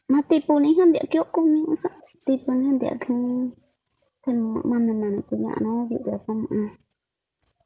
mati 0.09 0.41
pun 0.41 0.65
ni 0.65 0.73
kan 0.73 0.89
dia 0.89 1.05
kyo 1.05 1.29
kum 1.29 1.45
ni 1.45 1.61
masa 1.61 1.93
tipu 2.25 2.49
ni 2.57 2.81
dia 2.81 2.97
kan 2.97 3.53
kan 4.25 4.37
mana 4.65 4.91
mana 4.97 5.21
punya 5.29 5.53
nó 5.61 5.85
dia 5.85 6.01
dia 6.01 6.17
kan 6.25 6.41
ah. 6.49 6.73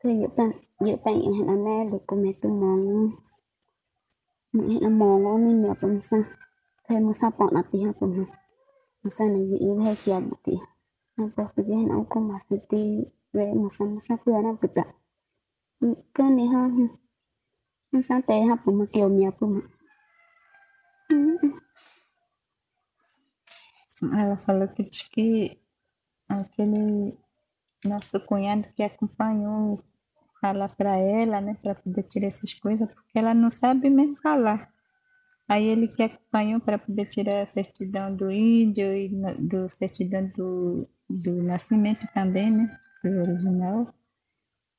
Thì 0.03 0.09
dự 0.19 0.27
bạn 0.37 0.51
dự 0.85 0.95
bạn 1.05 1.15
hiện 1.21 1.47
là 1.47 1.55
nè 1.55 1.89
được 1.91 1.97
cùng 2.07 2.23
mẹ 2.23 2.31
tôi 2.41 2.51
mong 2.51 3.09
mẹ 4.53 4.63
hiện 4.67 4.83
là 4.83 4.89
mong 4.89 5.23
nó 5.23 5.37
nên 5.37 5.63
mẹ 5.63 5.69
cũng 5.81 5.99
sao 6.01 6.23
bọn 7.39 7.53
là 7.53 7.63
tí 7.71 7.83
ha 7.83 7.91
ha 10.07 10.19
một 10.19 10.37
tí 10.43 10.53
nó 11.17 11.27
bảo 11.37 11.49
cái 11.55 11.65
gì 11.65 11.85
nó 11.89 12.03
cũng 12.09 12.27
mà 12.27 12.35
phải 12.49 12.59
tí 12.69 12.97
về 13.33 13.53
mà 13.55 13.67
sao 13.79 13.87
mà 13.87 13.97
sao 14.07 14.17
vừa 14.25 14.41
nó 14.43 14.55
bự 14.61 14.67
tạ 14.75 14.83
cái 16.13 16.29
này 16.29 16.47
ha. 16.47 16.69
Sao 18.07 18.21
tệ 18.27 18.39
ha 18.41 18.55
cũng 18.65 18.77
mà 18.79 18.85
kiểu 18.93 19.09
mẹ 19.09 19.29
cũng 19.39 19.53
mà 19.53 19.61
Ela 24.01 24.35
falou 24.35 24.67
que 24.67 24.83
diz 24.83 25.09
que 25.13 25.57
aquele 26.27 27.13
nosso 27.83 28.19
cunhado 28.25 28.63
que 28.75 28.83
acompanhou 28.83 29.79
falar 30.41 30.75
para 30.75 30.97
ela, 30.97 31.39
né, 31.39 31.55
para 31.61 31.75
poder 31.75 32.03
tirar 32.03 32.29
essas 32.29 32.53
coisas, 32.55 32.91
porque 32.95 33.19
ela 33.19 33.35
não 33.35 33.51
sabe 33.51 33.91
mesmo 33.91 34.15
falar. 34.17 34.70
Aí 35.51 35.65
ele 35.73 35.87
que 35.89 36.03
acompanhou 36.03 36.59
para 36.61 36.79
poder 36.79 37.07
tirar 37.15 37.43
a 37.43 37.47
certidão 37.57 38.15
do 38.15 38.31
índio 38.31 38.87
e 39.01 39.09
do 39.51 39.69
certidão 39.79 40.23
do, 40.37 40.87
do 41.23 41.33
nascimento 41.43 42.07
também, 42.13 42.49
né, 42.51 42.65
do 43.03 43.09
original. 43.21 43.93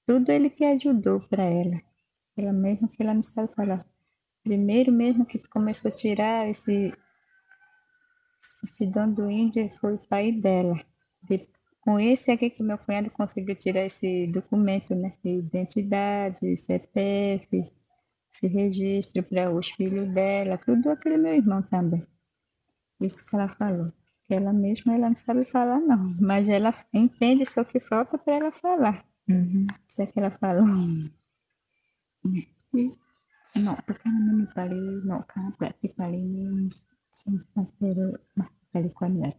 Tudo 0.07 0.31
ele 0.33 0.49
que 0.51 0.65
ajudou 0.65 1.21
para 1.29 1.45
ela. 1.45 1.77
Ela 2.39 2.53
mesmo 2.53 2.89
que 2.89 3.03
ela 3.03 3.15
não 3.15 3.23
sabe 3.23 3.55
falar. 3.55 3.85
Primeiro 4.45 4.93
mesmo 4.93 5.27
que 5.27 5.39
começou 5.49 5.91
a 5.91 5.95
tirar 5.95 6.49
esse 6.49 6.93
certidão 8.61 9.13
do 9.13 9.31
índio 9.31 9.69
foi 9.81 9.95
o 9.95 10.07
pai 10.09 10.33
dela. 10.33 10.75
De- 11.29 11.47
com 11.81 11.99
esse 11.99 12.31
aqui 12.31 12.51
que 12.51 12.63
meu 12.63 12.79
cunhado 12.79 13.11
conseguiu 13.11 13.57
tirar 13.57 13.85
esse 13.85 14.27
documento, 14.29 14.95
né? 14.95 15.13
De 15.25 15.31
identidade, 15.41 16.57
CPF, 16.57 17.49
esse 18.43 18.55
registro 18.55 19.23
para 19.23 19.51
os 19.55 19.71
filhos 19.71 20.13
dela, 20.13 20.59
tudo 20.59 20.91
aquele 20.91 21.17
meu 21.17 21.35
irmão 21.35 21.63
também. 21.63 22.03
Isso 23.01 23.25
que 23.27 23.37
ela 23.37 23.49
falou. 23.49 23.91
Que 24.27 24.35
ela 24.35 24.53
mesma 24.53 24.95
ela 24.95 25.09
não 25.09 25.17
sabe 25.17 25.45
falar, 25.45 25.81
não. 25.81 26.15
Mas 26.21 26.49
ela 26.49 26.75
entende 26.93 27.47
só 27.47 27.65
que 27.65 27.79
falta 27.79 28.19
para 28.19 28.35
ela 28.35 28.51
falar. 28.51 29.05
Isso 29.89 30.03
é 30.03 30.07
que 30.07 30.19
ela 30.19 30.31
falou. 30.31 30.67
No, 33.55 33.77
porque 33.87 34.09
no 34.09 34.33
me 34.39 34.47
pare, 34.47 34.75
no, 35.05 35.23
kan 35.29 35.53
berarti 35.59 35.89
paling 35.93 36.73
pero 37.79 38.09
mas 38.35 38.49
kali 38.73 38.89
kuan 38.97 39.21
ya. 39.21 39.31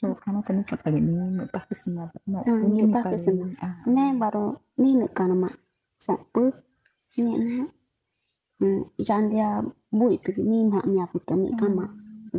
So 0.00 0.14
kana 0.18 0.42
tani 0.42 0.64
ka 0.64 0.76
pali 0.76 1.00
ni 1.00 1.14
me 1.14 1.46
pasti 1.46 1.74
sima 1.78 2.10
no 2.26 2.42
ini 2.42 2.90
me 2.90 2.98
pali 3.02 3.18
sima. 3.18 3.46
nè 3.86 4.18
baru 4.18 4.58
ni 4.82 4.98
nak 4.98 5.14
kan 5.14 5.30
mak 5.38 5.54
sok 5.98 6.20
pu 6.32 6.42
ni 7.16 7.32
na 7.38 7.64
jan 9.06 9.22
dia 9.30 9.62
bui 9.90 10.18
tu 10.24 10.30
ni 10.50 10.58
mak 10.72 10.84
nya 10.86 11.04
pu 11.10 11.18
tu 11.26 11.34
ni 11.42 11.48
kan 11.60 11.70
mak 11.78 11.90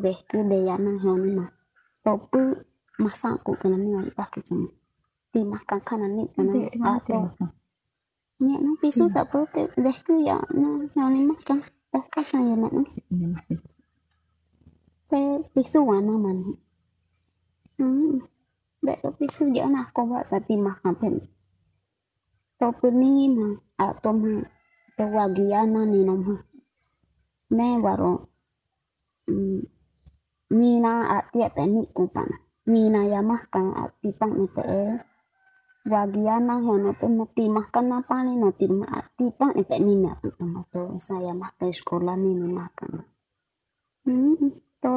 ve 0.01 0.13
tu 0.29 0.37
de 0.49 0.57
ya 0.67 0.75
na 0.85 0.91
ho 1.03 1.11
ni 1.23 1.29
mak 1.39 1.51
to 2.03 2.11
pu 2.31 2.39
masak 3.03 3.35
ku 3.45 3.51
kan 3.61 3.71
ni 3.83 3.89
mak 3.95 4.07
pakai 4.17 4.41
sini 4.47 4.69
ti 5.31 5.39
makan 5.51 5.79
kan 5.87 6.01
ni 6.17 6.23
kan 6.35 6.47
Hindi, 6.51 6.67
ah 6.83 6.99
mati 6.99 7.07
to 7.07 7.15
ako. 7.15 7.45
ni 8.39 8.53
no 8.63 8.71
pisu 8.81 9.03
sa 9.13 9.21
pu 9.31 9.39
te 9.53 9.61
ve 9.83 9.91
tu 10.05 10.13
ya 10.29 10.37
no 10.59 10.69
no 10.95 11.03
ni 11.15 11.21
makan 11.31 11.57
eh 11.97 12.05
kan 12.13 12.43
ya 12.49 12.55
nak 12.61 12.71
ni 12.75 12.83
Ini 13.11 13.25
masih 13.33 13.59
pe 15.09 15.19
pisu 15.53 15.79
wa 15.89 15.97
na 16.07 16.13
man 16.23 16.37
hmm 17.79 18.19
để 18.85 18.95
có 19.03 19.11
pisu 19.19 19.51
dễ 19.55 19.65
nào 19.65 19.85
có 19.93 20.05
vợ 20.05 20.23
sa 20.31 20.39
ti 20.47 20.55
makan 20.55 20.93
pen 21.01 21.13
to 22.59 22.67
pu 22.81 22.87
ni 22.91 23.27
ma 23.37 23.47
a 23.77 23.85
to 24.03 24.11
ma 24.11 24.31
to 24.99 25.07
wa 25.15 25.25
gia 25.31 25.63
na 25.63 25.81
ni 25.87 26.03
no 26.03 26.15
ma 26.19 26.35
ne 27.55 27.67
baro 27.83 28.13
mm, 29.31 29.61
mina 30.59 30.91
a 31.15 31.17
tia 31.31 31.47
te 31.55 31.63
ni 31.73 31.81
ku 31.95 32.03
pa 32.13 32.21
na 32.29 32.37
mina 32.71 33.01
ya 33.13 33.19
makan 33.31 33.65
a 33.81 33.83
ti 33.99 34.09
pang 34.19 34.33
ni 34.39 34.45
te 34.55 34.63
wa 35.91 36.01
gia 36.13 36.35
na 36.47 36.55
ho 36.63 36.73
no 36.83 36.91
te 36.99 37.07
ma 37.17 37.25
ti 37.35 37.43
makan 37.57 37.85
na 37.91 37.97
pa 38.09 38.17
ni 38.27 38.33
no 38.41 38.49
ti 38.59 38.65
ma 38.79 38.85
a 38.97 38.99
ti 39.17 39.25
pang 39.39 39.51
ni 39.55 39.63
te 39.69 39.77
ni 39.85 39.93
na 40.03 40.11
tu 40.21 40.29
ma 40.53 40.61
to 40.73 40.81
saya 41.07 41.31
makan 41.43 41.69
sekolah 41.77 42.17
ni 42.23 42.31
ni 42.41 42.47
makan 42.59 42.91
hmm 44.03 44.51
to 44.83 44.93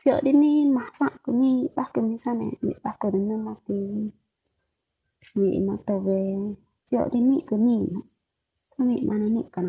Sio 0.00 0.16
di 0.24 0.32
ni 0.42 0.52
masak 0.76 1.12
ku 1.24 1.30
ni 1.40 1.50
bah 1.74 1.88
ke 1.94 1.98
misane 2.08 2.46
ni 2.64 2.72
bah 2.82 2.94
ke 3.00 3.08
ni 3.10 3.34
ma 3.46 3.54
ti 3.66 3.80
ni 5.38 5.58
ma 5.66 5.74
to 5.86 5.94
ve 6.06 6.20
sio 6.86 7.02
di 7.12 7.18
ni 7.26 7.76
ku 8.76 8.84
ni 8.84 8.96
ku 9.00 9.00
ni 9.00 9.08
mana 9.08 9.26
ni 9.34 9.42
kan 9.54 9.68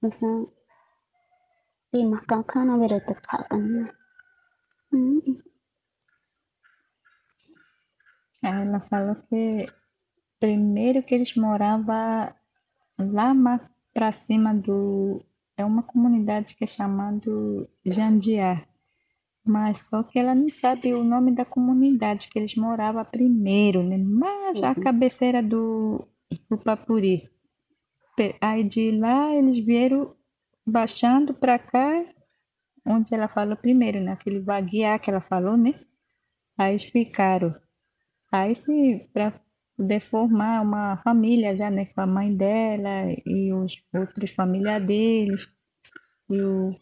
masa 0.00 0.28
ti 1.90 1.98
makan 2.12 2.40
kana 2.50 2.72
vera 2.80 2.98
te 3.06 3.14
ka 3.26 3.36
kan 3.48 3.62
hmm 4.90 5.50
Aí 8.42 8.66
ela 8.66 8.80
falou 8.80 9.16
que 9.28 9.66
primeiro 10.40 11.02
que 11.02 11.14
eles 11.14 11.34
moravam 11.36 12.32
lá 12.98 13.34
mais 13.34 13.60
para 13.92 14.12
cima 14.12 14.54
do. 14.54 15.20
É 15.56 15.64
uma 15.64 15.82
comunidade 15.82 16.56
que 16.56 16.64
é 16.64 16.66
chamado 16.66 17.68
Jandiá. 17.84 18.64
Mas 19.46 19.88
só 19.90 20.02
que 20.02 20.18
ela 20.18 20.34
não 20.34 20.48
sabe 20.50 20.94
o 20.94 21.04
nome 21.04 21.34
da 21.34 21.44
comunidade 21.44 22.28
que 22.30 22.38
eles 22.38 22.54
moravam 22.54 23.04
primeiro, 23.04 23.82
né? 23.82 23.98
Mas 23.98 24.58
Sim. 24.58 24.64
a 24.64 24.74
cabeceira 24.74 25.42
do, 25.42 26.02
do 26.48 26.56
Papuri. 26.58 27.22
Aí 28.40 28.64
de 28.64 28.90
lá 28.92 29.34
eles 29.34 29.64
vieram 29.64 30.14
baixando 30.66 31.34
para 31.34 31.58
cá, 31.58 32.04
onde 32.86 33.14
ela 33.14 33.28
falou 33.28 33.56
primeiro, 33.56 34.00
naquele 34.00 34.40
vaguear 34.40 35.00
que 35.00 35.10
ela 35.10 35.20
falou, 35.20 35.56
né? 35.56 35.74
Aí 36.58 36.78
ficaram. 36.78 37.54
Aí 38.32 38.54
se 38.54 39.08
para 39.12 39.32
poder 39.76 40.00
formar 40.00 40.60
uma 40.62 40.98
família 40.98 41.56
já, 41.56 41.70
né, 41.70 41.86
com 41.86 42.02
a 42.02 42.06
mãe 42.06 42.36
dela 42.36 43.06
e 43.24 43.52
os 43.52 43.82
outros 43.94 44.30
familiares 44.30 44.86
deles. 44.86 45.48
E 46.28 46.40
o 46.42 46.74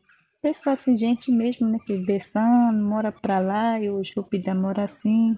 pessoal 0.43 0.75
assim, 0.75 0.99
gente 0.99 1.31
mesmo, 1.31 1.69
né, 1.69 1.79
que 1.87 1.97
Bessano 2.05 2.85
mora 2.89 3.13
para 3.13 3.39
lá 3.39 3.81
e 3.81 3.89
o 3.89 4.03
Chupida 4.03 4.55
mora 4.55 4.85
assim. 4.85 5.37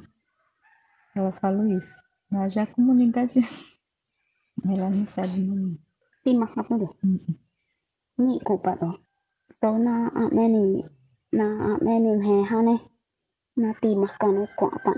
Ela 1.14 1.30
falou 1.32 1.66
isso. 1.66 1.96
Mas 2.30 2.54
já 2.54 2.62
a 2.62 2.66
comunidade, 2.66 3.34
ela 4.64 4.88
não 4.88 5.06
sabe 5.06 5.40
o 5.40 5.89
nome. 6.24 6.24
ti 6.24 6.30
makan 6.40 6.64
tu 6.80 6.88
ni 8.24 8.34
ku 8.46 8.54
pa 8.64 8.72
to 8.82 8.90
to 9.62 9.70
na 9.86 9.94
a 10.20 10.22
me 10.36 10.44
ni 10.54 10.64
na 11.38 11.46
a 11.70 11.72
me 11.84 11.94
ni 12.04 12.12
he 12.26 12.34
ha 12.50 12.58
ne 12.68 12.76
na 13.62 13.68
ti 13.82 13.90
makan 14.02 14.30
no 14.36 14.44
ko 14.58 14.66
pa 14.84 14.92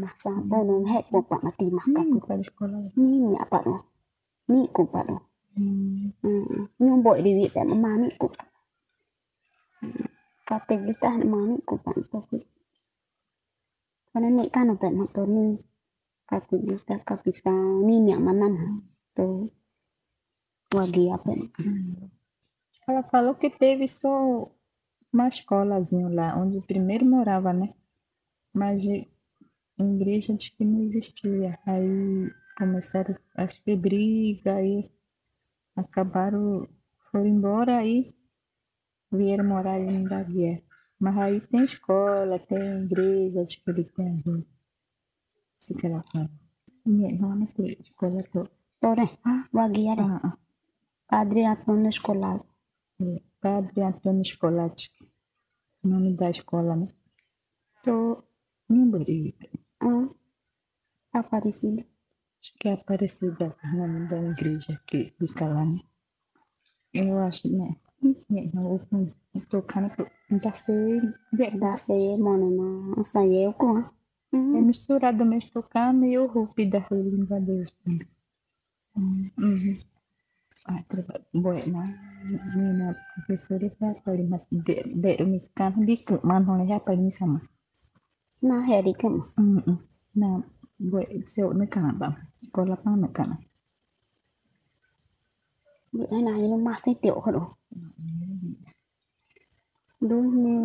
masa 0.00 0.32
bo 0.50 0.58
no 0.68 0.74
he 0.90 0.98
ko 1.12 1.18
pa 1.30 1.36
na 1.44 1.50
ti 1.58 1.66
makan 1.78 2.04
Hum, 2.04 2.20
para 2.20 2.34
a 2.36 2.40
escola. 2.44 2.78
ni 2.96 3.06
ni 3.24 3.32
apa 3.44 3.58
to 3.66 3.74
ni 4.52 4.60
ku 4.76 4.84
pa 4.92 5.02
to 5.08 5.16
Hum, 5.56 6.12
Ừ, 6.22 6.30
nhưng 6.78 7.02
bội 7.04 7.22
đi 7.22 7.34
viện 7.34 7.50
tại 7.54 7.64
mà 7.64 7.74
má 7.74 7.96
nị 7.98 8.08
cũng 8.18 8.32
có 10.46 10.60
tình 10.68 10.86
đi 10.86 10.92
ta 11.00 11.10
má 11.24 11.38
nị 11.48 11.56
cũng 11.66 11.80
bạn 11.86 11.96
tôi 12.12 12.22
bị 12.32 12.38
cho 14.14 14.20
nên 14.20 14.36
nị 14.36 14.48
ta 14.52 14.64
nó 14.64 14.74
bệnh 14.82 14.98
mà 14.98 15.04
tôi 15.14 15.26
ni 15.28 15.56
có 16.30 16.40
tình 16.50 16.62
đi 16.68 16.76
ta 16.86 16.98
có 17.06 17.16
bị 17.24 17.32
ta 17.44 17.52
ni 17.86 18.00
mẹ 18.00 18.16
mà 18.18 18.32
năm 18.32 18.80
ghi 20.70 21.04
bệnh 21.24 21.42
Ela 22.88 23.02
falou 23.02 23.34
que 23.34 23.50
teve 23.50 23.86
só 23.88 24.14
uma 25.12 25.28
escolazinha 25.28 26.08
lá, 26.08 26.36
onde 26.36 26.60
primeiro 26.66 27.04
morava, 27.04 27.52
né? 27.52 27.68
Mas 28.54 28.80
de- 28.82 29.06
igreja 29.78 30.34
diz 30.34 30.50
que 30.50 30.64
não 30.64 30.80
existia. 30.82 31.58
Aí 31.66 32.30
começaram, 32.58 33.16
acho 33.36 33.62
que 33.62 33.76
briga, 33.76 34.54
aí 34.56 34.90
acabaram, 35.76 36.66
foram 37.10 37.26
embora, 37.26 37.78
aí 37.78 37.98
vieram 39.12 39.46
morar 39.48 39.74
ali 39.74 39.88
em 39.88 40.08
Baguia. 40.08 40.62
Mas 41.00 41.16
aí 41.18 41.40
tem 41.40 41.64
escola, 41.64 42.38
tem 42.38 42.84
igreja, 42.84 43.42
acho 43.42 43.62
que 43.62 43.70
ele 43.70 43.84
tem 43.84 44.08
ali. 44.08 44.46
Isso 45.60 45.74
que 45.78 45.86
ela 45.86 46.02
fala. 46.12 46.30
Irmã 46.86 47.36
não 47.36 47.46
tem 47.46 47.76
escola 47.80 48.22
toda. 48.32 48.50
đây 48.82 49.08
qua 49.52 49.68
ghi 49.68 49.84
đây 49.96 50.04
Ah, 50.04 50.20
ah. 50.24 50.49
Padre 51.10 51.44
Antônio 51.44 51.88
escolar 51.88 52.38
É, 53.00 53.20
Padre 53.40 53.82
Antônio 53.82 54.24
Scolati, 54.24 54.90
o 55.84 55.88
nome 55.88 56.14
da 56.16 56.28
escola, 56.30 56.76
né? 56.76 56.88
Tô, 57.84 58.22
de 58.68 59.34
Ah, 59.80 60.08
Aparecida. 61.14 61.82
acho 62.40 62.52
que 62.58 62.68
é 62.68 62.72
Aparecida 62.74 63.56
o 63.64 63.76
nome 63.76 64.08
da 64.08 64.18
igreja 64.32 64.78
que 64.86 65.10
fica 65.18 65.46
lá, 65.46 65.64
né? 65.64 65.80
Eu 66.92 67.18
acho, 67.20 67.48
né? 67.48 67.68
Né, 68.30 68.50
não, 68.54 68.72
eu 68.72 68.80
tô 68.88 69.06
tocando 69.50 69.88
pra 70.40 70.52
ser 70.52 71.00
Da 71.58 71.76
se 71.78 72.16
monena 72.18 73.02
saya 73.04 73.52
ko. 73.54 73.78
É 74.32 74.36
Hmm. 74.36 74.62
misturado 74.66 75.24
mesmo 75.24 75.50
tocando 75.50 76.04
e 76.04 76.16
o 76.18 76.26
rupi 76.26 76.66
da 76.66 76.86
língua 76.90 77.40
deles. 77.40 77.72
Uhum. 78.96 79.30
Ah, 79.38 79.99
buena 81.32 81.84
minat 82.56 82.96
fisurika 83.24 83.96
kalimat 84.04 84.42
de 84.50 84.84
de 85.00 85.40
kan 85.56 85.72
di 85.80 85.96
ke 85.96 86.20
manhole 86.20 86.68
ya 86.68 86.78
paling 86.80 87.08
sama? 87.10 87.40
Nah 88.44 88.64
ya 88.68 88.84
di 88.84 88.92
ke 88.92 89.08
nah 90.20 90.42
buat 90.90 91.06
seu 91.28 91.52
nekan 91.52 91.92
apa 91.92 92.16
kalau 92.50 92.72
lapang 92.72 92.96
nekan 92.98 93.36
buat 95.92 96.08
anak 96.08 96.40
ini 96.40 96.56
masih 96.56 96.96
tiok 96.96 97.20
kalau 97.20 97.46
doni 100.00 100.56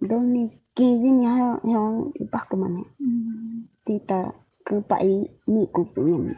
doni 0.00 0.48
kiri 0.72 1.12
nih 1.12 1.28
yang 1.28 1.54
yang 1.68 1.92
ipak 2.24 2.48
ke 2.48 2.56
mana 2.56 2.80
kita 3.84 4.32
ke 4.64 4.80
pak 4.88 5.04
ini 5.04 5.68
kupingin 5.68 6.32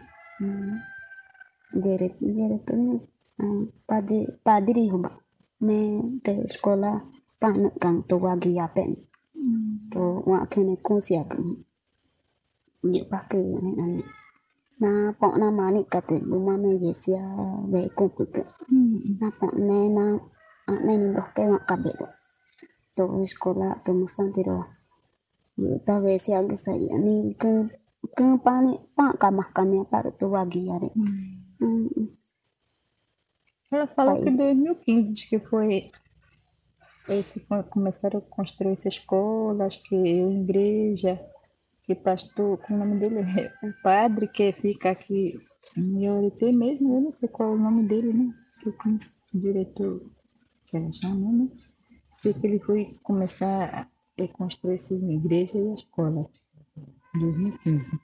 heo 1.75 1.99
bác 1.99 2.09
của 2.21 2.27
mình 2.27 2.39
thì 2.39 2.47
ta 2.49 2.71
cứ 2.71 2.71
phải 2.71 2.71
nhị 2.71 2.71
cục 2.71 2.71
của 2.71 2.87
mình. 2.87 2.99
Dere 2.99 2.99
dere 2.99 2.99
tu 2.99 3.01
padri 3.89 4.27
padri 4.45 4.89
hoba. 4.89 5.11
Me 5.61 6.03
de 6.25 6.35
sekolah 6.49 7.01
panak 7.41 7.73
kang 7.81 8.03
tu 8.09 8.17
wagi 8.19 8.59
apen. 8.59 8.95
Tu 9.93 10.23
wa 10.27 10.47
kene 10.51 10.77
kunsia 10.83 11.23
kan. 11.31 11.55
Nhị 12.83 13.03
bác 13.11 13.25
cứ 13.31 13.61
này 13.63 13.75
này. 13.77 14.03
Na 14.81 15.13
pok 15.21 15.35
na 15.39 15.51
mani 15.51 15.83
kate 15.91 16.21
buma 16.31 16.57
me 16.57 16.71
yesia 16.83 17.21
ve 17.73 17.89
kumpul 17.97 18.27
ke. 18.35 18.43
Hmm. 18.69 18.99
na 19.21 19.31
po 19.41 19.47
ne 19.59 19.89
na 19.89 20.19
ah, 20.69 20.81
na 20.87 20.93
ni 20.97 21.15
doh 21.15 21.29
ke 21.37 21.43
mak 21.53 21.65
kabe 21.69 21.93
do 22.01 22.07
to 22.97 23.05
sekolah 23.33 23.73
to 23.85 23.93
musan 23.95 24.29
tiro 24.35 24.65
yo 25.57 25.79
ta 25.87 25.95
ve 26.05 26.19
si 26.19 26.35
ag 26.35 26.51
sa 26.65 26.73
ni 27.07 27.35
ke 27.41 27.51
ke 28.19 28.27
pa 28.45 28.55
ni 28.67 28.75
pa 28.97 29.07
ka 29.21 29.29
makan 29.31 29.69
ya 29.77 29.83
pa 29.91 29.99
to 30.21 30.27
wagi 30.35 30.63
ya 30.69 30.77
re 30.83 30.91
Hmm. 30.97 31.44
Ela 33.71 33.87
falou 33.87 34.15
Aí. 34.15 34.25
que 34.25 34.31
2015 34.31 35.13
diz 35.13 35.25
que 35.25 35.39
foi 35.39 35.91
esse 37.09 37.41
começaram 37.71 38.19
a 38.19 38.23
construir 38.23 38.73
essa 38.73 38.89
escola, 38.89 39.67
acho 39.67 39.83
que 39.83 39.97
igreja, 39.97 41.21
que 41.85 41.95
pastor, 41.95 42.59
como 42.63 42.83
o 42.83 42.87
nome 42.87 42.99
dele 42.99 43.19
é 43.19 43.67
o 43.67 43.83
padre 43.83 44.27
que 44.29 44.53
fica 44.53 44.91
aqui 44.91 45.35
em 45.77 46.09
Orité 46.09 46.51
mesmo, 46.53 46.97
eu 46.97 47.01
não 47.03 47.13
sei 47.13 47.29
qual 47.29 47.51
é 47.51 47.55
o 47.57 47.59
nome 47.59 47.87
dele, 47.87 48.13
né? 48.13 48.33
Que 48.63 48.73
como 48.73 48.99
diretor 49.35 50.01
que 50.71 50.77
ela 50.77 50.93
chama, 50.93 51.33
né? 51.33 51.49
Sei 52.23 52.33
que 52.33 52.47
ele 52.47 52.61
foi 52.61 52.89
começar 53.03 53.89
a 54.19 54.29
construir 54.29 54.77
essa 54.77 54.95
igreja 54.95 55.59
e 55.59 55.73
a 55.73 55.75
escola 55.75 56.27
em 57.15 57.21
2015. 57.21 58.04